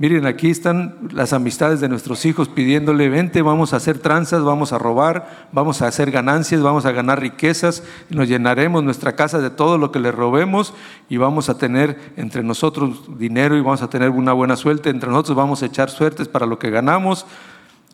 [0.00, 4.72] Miren, aquí están las amistades de nuestros hijos pidiéndole, vente, vamos a hacer tranzas, vamos
[4.72, 9.50] a robar, vamos a hacer ganancias, vamos a ganar riquezas, nos llenaremos nuestra casa de
[9.50, 10.72] todo lo que le robemos
[11.10, 15.10] y vamos a tener entre nosotros dinero y vamos a tener una buena suerte, entre
[15.10, 17.26] nosotros vamos a echar suertes para lo que ganamos.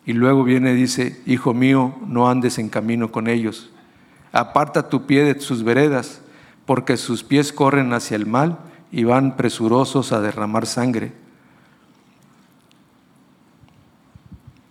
[0.05, 3.69] Y luego viene y dice, hijo mío, no andes en camino con ellos,
[4.31, 6.21] aparta tu pie de sus veredas,
[6.65, 8.59] porque sus pies corren hacia el mal
[8.93, 11.26] y van presurosos a derramar sangre.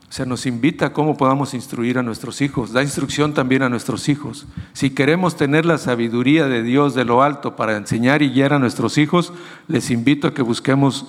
[0.08, 4.08] Se nos invita a cómo podamos instruir a nuestros hijos, da instrucción también a nuestros
[4.08, 4.46] hijos.
[4.72, 8.58] Si queremos tener la sabiduría de Dios de lo alto para enseñar y guiar a
[8.58, 9.32] nuestros hijos,
[9.66, 11.06] les invito a que busquemos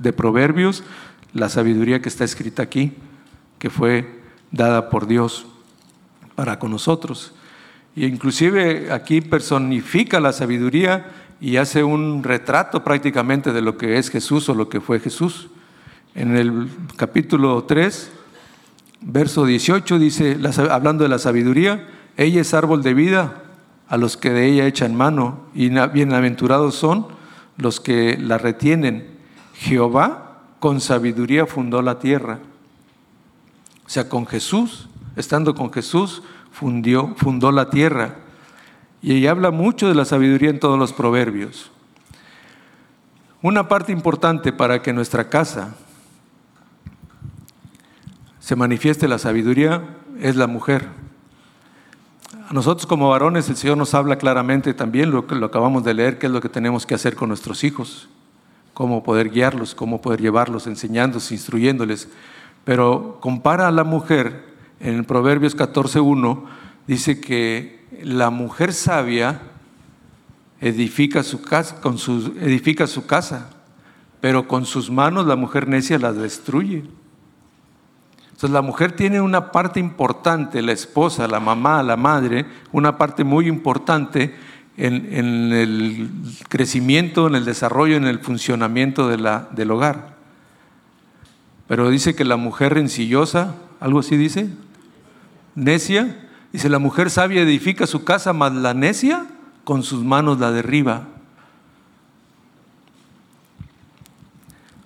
[0.00, 0.84] de Proverbios
[1.32, 2.92] la sabiduría que está escrita aquí,
[3.58, 4.22] que fue
[4.52, 5.46] dada por Dios
[6.34, 7.34] para con nosotros.
[7.96, 14.08] Y inclusive aquí personifica la sabiduría y hace un retrato prácticamente de lo que es
[14.08, 15.48] Jesús o lo que fue Jesús.
[16.14, 18.12] En el capítulo 3
[19.00, 20.38] Verso 18 dice,
[20.70, 23.42] hablando de la sabiduría, ella es árbol de vida
[23.88, 27.06] a los que de ella echan mano, y bienaventurados son
[27.56, 29.06] los que la retienen.
[29.54, 32.40] Jehová con sabiduría fundó la tierra.
[33.86, 38.16] O sea, con Jesús, estando con Jesús, fundió, fundó la tierra.
[39.02, 41.70] Y ella habla mucho de la sabiduría en todos los proverbios.
[43.42, 45.76] Una parte importante para que nuestra casa
[48.46, 49.82] se manifieste la sabiduría
[50.20, 50.86] es la mujer.
[52.48, 55.94] A nosotros como varones el Señor nos habla claramente también lo que lo acabamos de
[55.94, 58.08] leer, qué es lo que tenemos que hacer con nuestros hijos,
[58.72, 62.08] cómo poder guiarlos, cómo poder llevarlos, enseñándoles, instruyéndoles.
[62.62, 64.44] Pero compara a la mujer
[64.78, 66.44] en Proverbios 14.1,
[66.86, 69.40] dice que la mujer sabia
[70.60, 71.80] edifica su casa,
[72.40, 73.50] edifica su casa,
[74.20, 76.84] pero con sus manos la mujer necia la destruye.
[78.36, 83.24] Entonces la mujer tiene una parte importante, la esposa, la mamá, la madre, una parte
[83.24, 84.36] muy importante
[84.76, 86.10] en, el
[86.50, 90.16] crecimiento, en el desarrollo, en el funcionamiento del hogar.
[91.66, 94.50] Pero dice que la mujer rencillosa, algo así dice,
[95.54, 99.24] necia, dice la mujer sabia edifica su casa, mas la necia
[99.64, 101.08] con sus manos la derriba.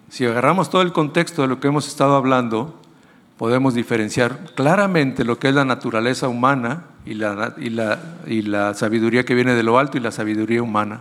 [0.08, 2.79] Si agarramos todo el contexto de lo que hemos estado hablando,
[3.40, 8.74] podemos diferenciar claramente lo que es la naturaleza humana y la, y la, y la
[8.74, 11.00] sabiduría que viene de lo alto y la sabiduría humana.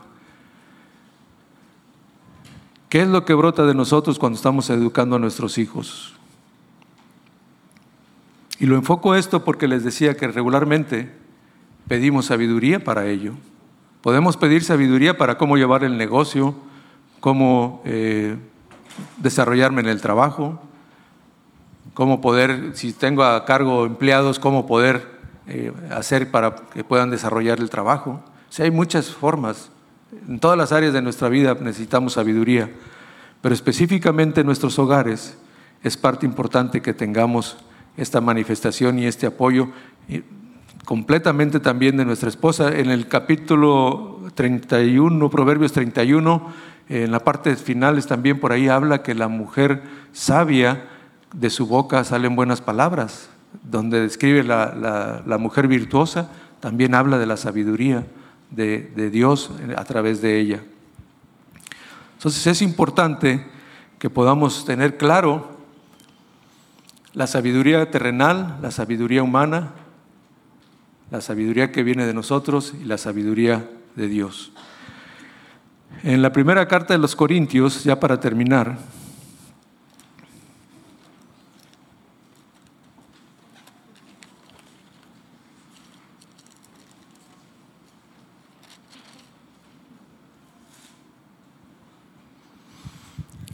[2.88, 6.14] ¿Qué es lo que brota de nosotros cuando estamos educando a nuestros hijos?
[8.58, 11.12] Y lo enfoco esto porque les decía que regularmente
[11.90, 13.34] pedimos sabiduría para ello.
[14.00, 16.56] Podemos pedir sabiduría para cómo llevar el negocio,
[17.20, 18.38] cómo eh,
[19.18, 20.62] desarrollarme en el trabajo,
[22.00, 25.06] cómo poder, si tengo a cargo empleados, cómo poder
[25.48, 28.24] eh, hacer para que puedan desarrollar el trabajo.
[28.58, 29.70] O hay muchas formas.
[30.30, 32.72] En todas las áreas de nuestra vida necesitamos sabiduría,
[33.42, 35.38] pero específicamente en nuestros hogares
[35.84, 37.58] es parte importante que tengamos
[37.98, 39.68] esta manifestación y este apoyo
[40.86, 42.74] completamente también de nuestra esposa.
[42.74, 46.48] En el capítulo 31, Proverbios 31,
[46.88, 49.84] en la parte finales también por ahí habla que la mujer
[50.14, 50.86] sabia
[51.34, 53.30] de su boca salen buenas palabras.
[53.64, 58.06] Donde describe la, la, mujer virtuosa, también habla de la sabiduría
[58.52, 60.62] de, de Dios a través de ella.
[62.14, 63.48] Entonces es importante
[63.98, 65.58] que podamos tener claro
[67.14, 69.72] la sabiduría terrenal, la sabiduría humana,
[71.12, 74.52] la sabiduría que viene de nosotros y la sabiduría de Dios.
[76.04, 78.78] En la primera carta de los Corintios, ya para terminar,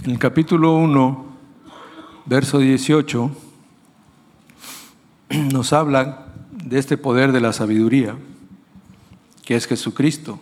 [0.06, 1.26] En el capítulo 1,
[2.28, 3.32] verso 18,
[5.52, 8.16] nos habla de este poder de la sabiduría,
[9.44, 10.40] que es Jesucristo.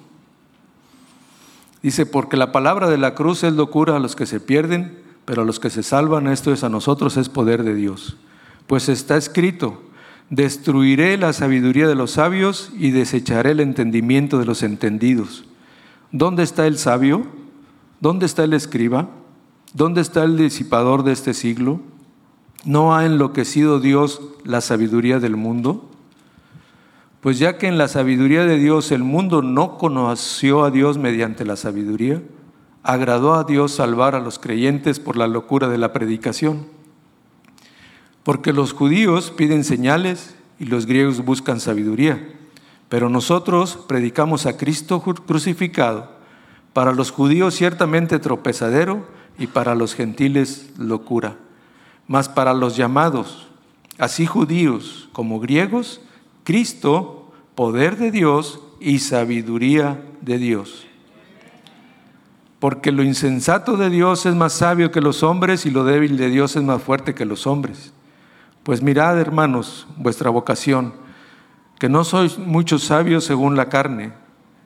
[1.82, 5.43] Dice, porque la palabra de la cruz es locura a los que se pierden, pero
[5.43, 8.18] a los que se salvan, esto es a nosotros, es poder de Dios.
[8.68, 9.82] Pues está escrito,
[10.30, 15.45] destruiré la sabiduría de los sabios y desecharé el entendimiento de los entendidos.
[16.11, 17.26] ¿Dónde está el sabio?
[18.01, 19.22] ¿Dónde está el escriba?
[19.74, 21.80] ¿Dónde está el disipador de este siglo?
[22.63, 25.89] ¿No ha enloquecido Dios la sabiduría del mundo?
[27.21, 31.43] Pues ya que en la sabiduría de Dios el mundo no conoció a Dios mediante
[31.43, 32.21] la sabiduría,
[32.84, 36.67] agradó a Dios salvar a los creyentes por la locura de la predicación.
[38.21, 42.32] Porque los judíos piden señales y los griegos buscan sabiduría,
[42.89, 46.11] pero nosotros predicamos a Cristo crucificado,
[46.74, 51.38] para los judíos ciertamente tropezadero y para los gentiles locura,
[52.07, 53.47] mas para los llamados,
[53.97, 56.01] así judíos como griegos,
[56.43, 60.86] Cristo, poder de Dios y sabiduría de Dios.
[62.59, 66.29] Porque lo insensato de Dios es más sabio que los hombres y lo débil de
[66.29, 67.93] Dios es más fuerte que los hombres.
[68.63, 70.93] Pues mirad, hermanos, vuestra vocación,
[71.77, 74.13] que no sois muchos sabios según la carne,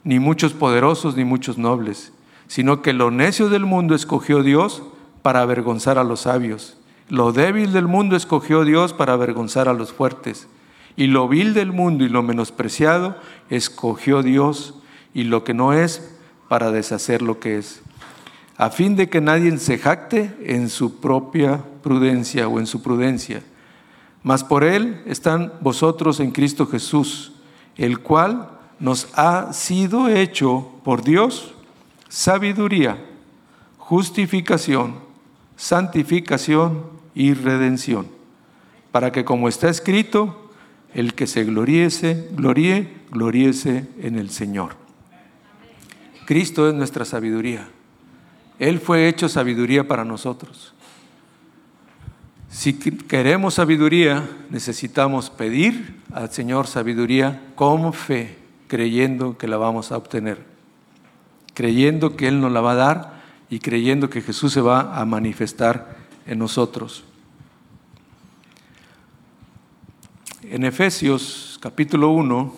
[0.04, 2.14] ni muchos poderosos, ni muchos nobles,
[2.48, 4.84] sino que lo necio del mundo escogió Dios
[5.22, 6.78] para avergonzar a los sabios.
[7.10, 10.48] Lo débil del mundo escogió Dios para avergonzar a los fuertes
[10.98, 13.16] y lo vil del mundo y lo menospreciado
[13.50, 14.74] escogió Dios
[15.14, 16.18] y lo que no es
[16.50, 17.82] para deshacer lo que es,
[18.58, 23.44] a fin de que nadie se jacte en su propia prudencia o en su prudencia.
[24.24, 27.34] Mas por él están vosotros en Cristo Jesús,
[27.76, 31.54] el cual nos ha sido hecho por Dios
[32.10, 32.98] sabiduría,
[33.78, 34.96] justificación,
[35.56, 36.84] santificación
[37.16, 38.08] y redención,
[38.92, 40.52] para que como está escrito,
[40.94, 44.76] el que se gloriese, gloríe, gloríese en el Señor.
[46.26, 47.68] Cristo es nuestra sabiduría.
[48.60, 50.74] Él fue hecho sabiduría para nosotros.
[52.50, 58.38] Si queremos sabiduría, necesitamos pedir al Señor sabiduría con fe,
[58.68, 60.44] creyendo que la vamos a obtener,
[61.58, 65.04] creyendo que Él nos la va a dar y creyendo que Jesús se va a
[65.06, 65.98] manifestar
[66.28, 67.04] en nosotros.
[70.44, 72.54] En Efesios capítulo 1,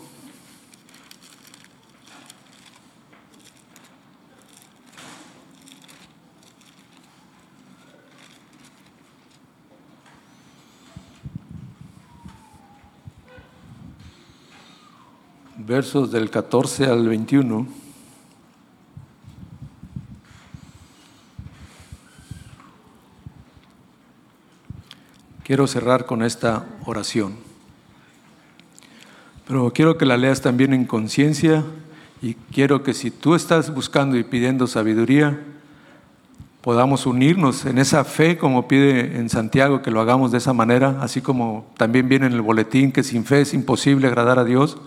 [15.55, 17.88] versos del 14 al 21.
[25.49, 27.33] Quiero cerrar con esta oración.
[29.47, 31.63] Pero quiero que la leas también en conciencia
[32.21, 35.39] y quiero que si tú estás buscando y pidiendo sabiduría,
[36.61, 40.99] podamos unirnos en esa fe como pide en Santiago que lo hagamos de esa manera,
[41.01, 44.77] así como también viene en el boletín que sin fe es imposible agradar a Dios,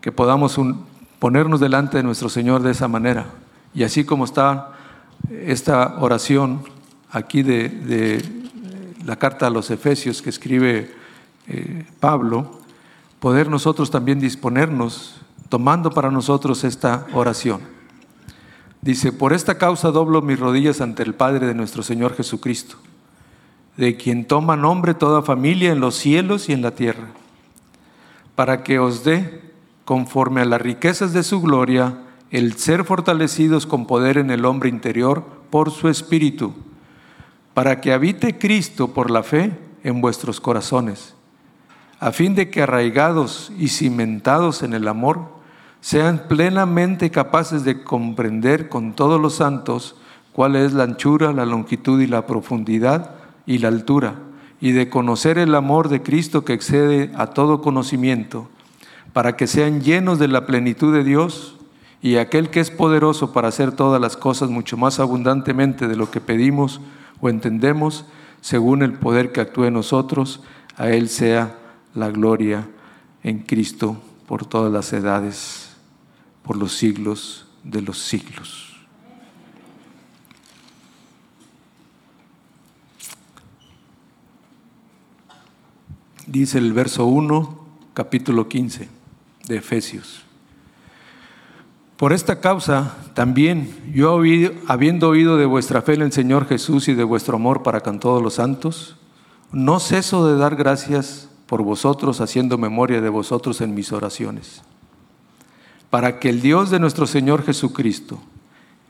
[0.00, 0.58] que podamos
[1.20, 3.26] ponernos delante de nuestro Señor de esa manera.
[3.72, 4.72] Y así como está
[5.30, 6.64] esta oración
[7.12, 8.22] aquí de,
[9.06, 10.90] la carta a los Efesios que escribe
[11.46, 12.58] eh, Pablo,
[13.20, 15.14] poder nosotros también disponernos
[15.48, 17.60] tomando para nosotros esta oración.
[18.82, 22.78] Dice, por esta causa doblo mis rodillas ante el Padre de nuestro Señor Jesucristo,
[23.76, 27.06] de quien toma nombre toda familia en los cielos y en la tierra,
[28.34, 29.52] para que os dé,
[29.84, 32.00] conforme a las riquezas de su gloria,
[32.32, 36.54] el ser fortalecidos con poder en el hombre interior por su Espíritu,
[37.56, 39.50] para que habite Cristo por la fe
[39.82, 41.16] en vuestros corazones
[42.00, 45.36] a fin de que arraigados y cimentados en el amor,
[45.80, 49.96] sean plenamente capaces de comprender con todos los santos
[50.32, 53.12] cuál es la anchura, la longitud y la profundidad
[53.46, 54.16] y la altura,
[54.60, 58.48] y de conocer el amor de Cristo que excede a todo conocimiento,
[59.12, 61.56] para que sean llenos de la plenitud de Dios
[62.02, 66.10] y aquel que es poderoso para hacer todas las cosas mucho más abundantemente de lo
[66.10, 66.80] que pedimos
[67.20, 68.04] o entendemos,
[68.40, 70.42] según el poder que actúe en nosotros,
[70.76, 71.58] a Él sea
[71.94, 72.68] la gloria
[73.22, 75.76] en Cristo por todas las edades,
[76.42, 78.76] por los siglos de los siglos.
[86.26, 88.88] Dice el verso 1, capítulo 15
[89.46, 90.25] de Efesios.
[91.96, 94.20] Por esta causa también yo,
[94.66, 98.00] habiendo oído de vuestra fe en el Señor Jesús y de vuestro amor para con
[98.00, 98.96] todos los santos,
[99.50, 104.62] no ceso de dar gracias por vosotros, haciendo memoria de vosotros en mis oraciones,
[105.88, 108.18] para que el Dios de nuestro Señor Jesucristo,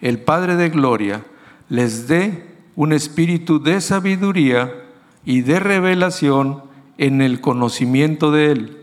[0.01, 1.25] el Padre de Gloria,
[1.69, 4.73] les dé un espíritu de sabiduría
[5.25, 6.63] y de revelación
[6.99, 8.83] en el conocimiento de Él,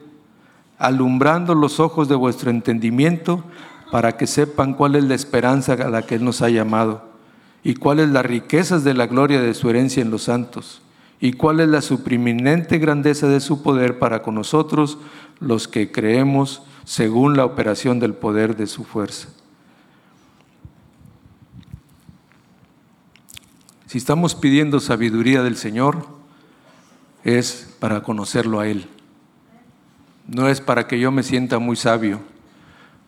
[0.78, 3.44] alumbrando los ojos de vuestro entendimiento
[3.94, 7.04] para que sepan cuál es la esperanza a la que Él nos ha llamado
[7.64, 10.82] y cuáles las riquezas de la gloria de su herencia en los santos
[11.20, 14.98] y cuál es la supriminente grandeza de su poder para con nosotros
[15.40, 19.30] los que creemos según la operación del poder de su fuerza.
[23.86, 26.08] Si estamos pidiendo sabiduría del Señor,
[27.24, 28.88] es para conocerlo a Él.
[30.28, 32.33] No es para que yo me sienta muy sabio,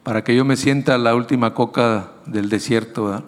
[0.06, 3.24] para que yo me sienta la última coca del desierto.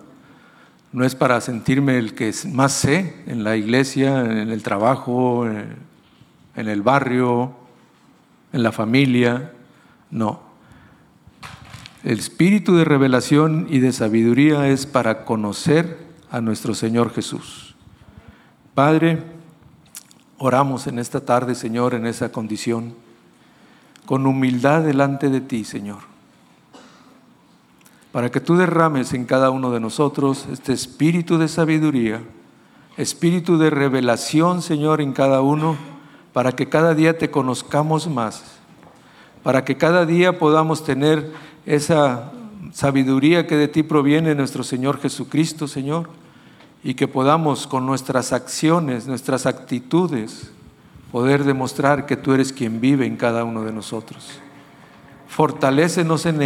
[0.92, 6.68] No es para sentirme el que más sé en la iglesia, en el trabajo, en
[6.70, 7.52] el barrio,
[8.54, 9.54] en la familia.
[10.12, 10.40] No.
[12.04, 15.98] El espíritu de revelación y de sabiduría es para conocer
[16.30, 17.76] a nuestro Señor Jesús.
[18.76, 19.24] Padre,
[20.38, 22.94] oramos en esta tarde, Señor, en esa condición,
[24.06, 26.17] con humildad delante de ti, Señor,
[28.18, 32.24] para que tú derrames en cada uno de nosotros este espíritu de sabiduría,
[32.98, 35.78] espíritu de revelación, Señor, en cada uno,
[36.34, 38.44] para que cada día te conozcamos más,
[39.44, 41.32] para que cada día podamos tener
[41.68, 42.32] esa
[42.74, 46.10] sabiduría que de ti proviene nuestro Señor Jesucristo, Señor,
[46.84, 50.52] y que podamos con nuestras acciones, nuestras actitudes,
[51.12, 54.40] poder demostrar que tú eres quien vive en cada uno de nosotros.
[55.28, 56.40] Fortalécenos en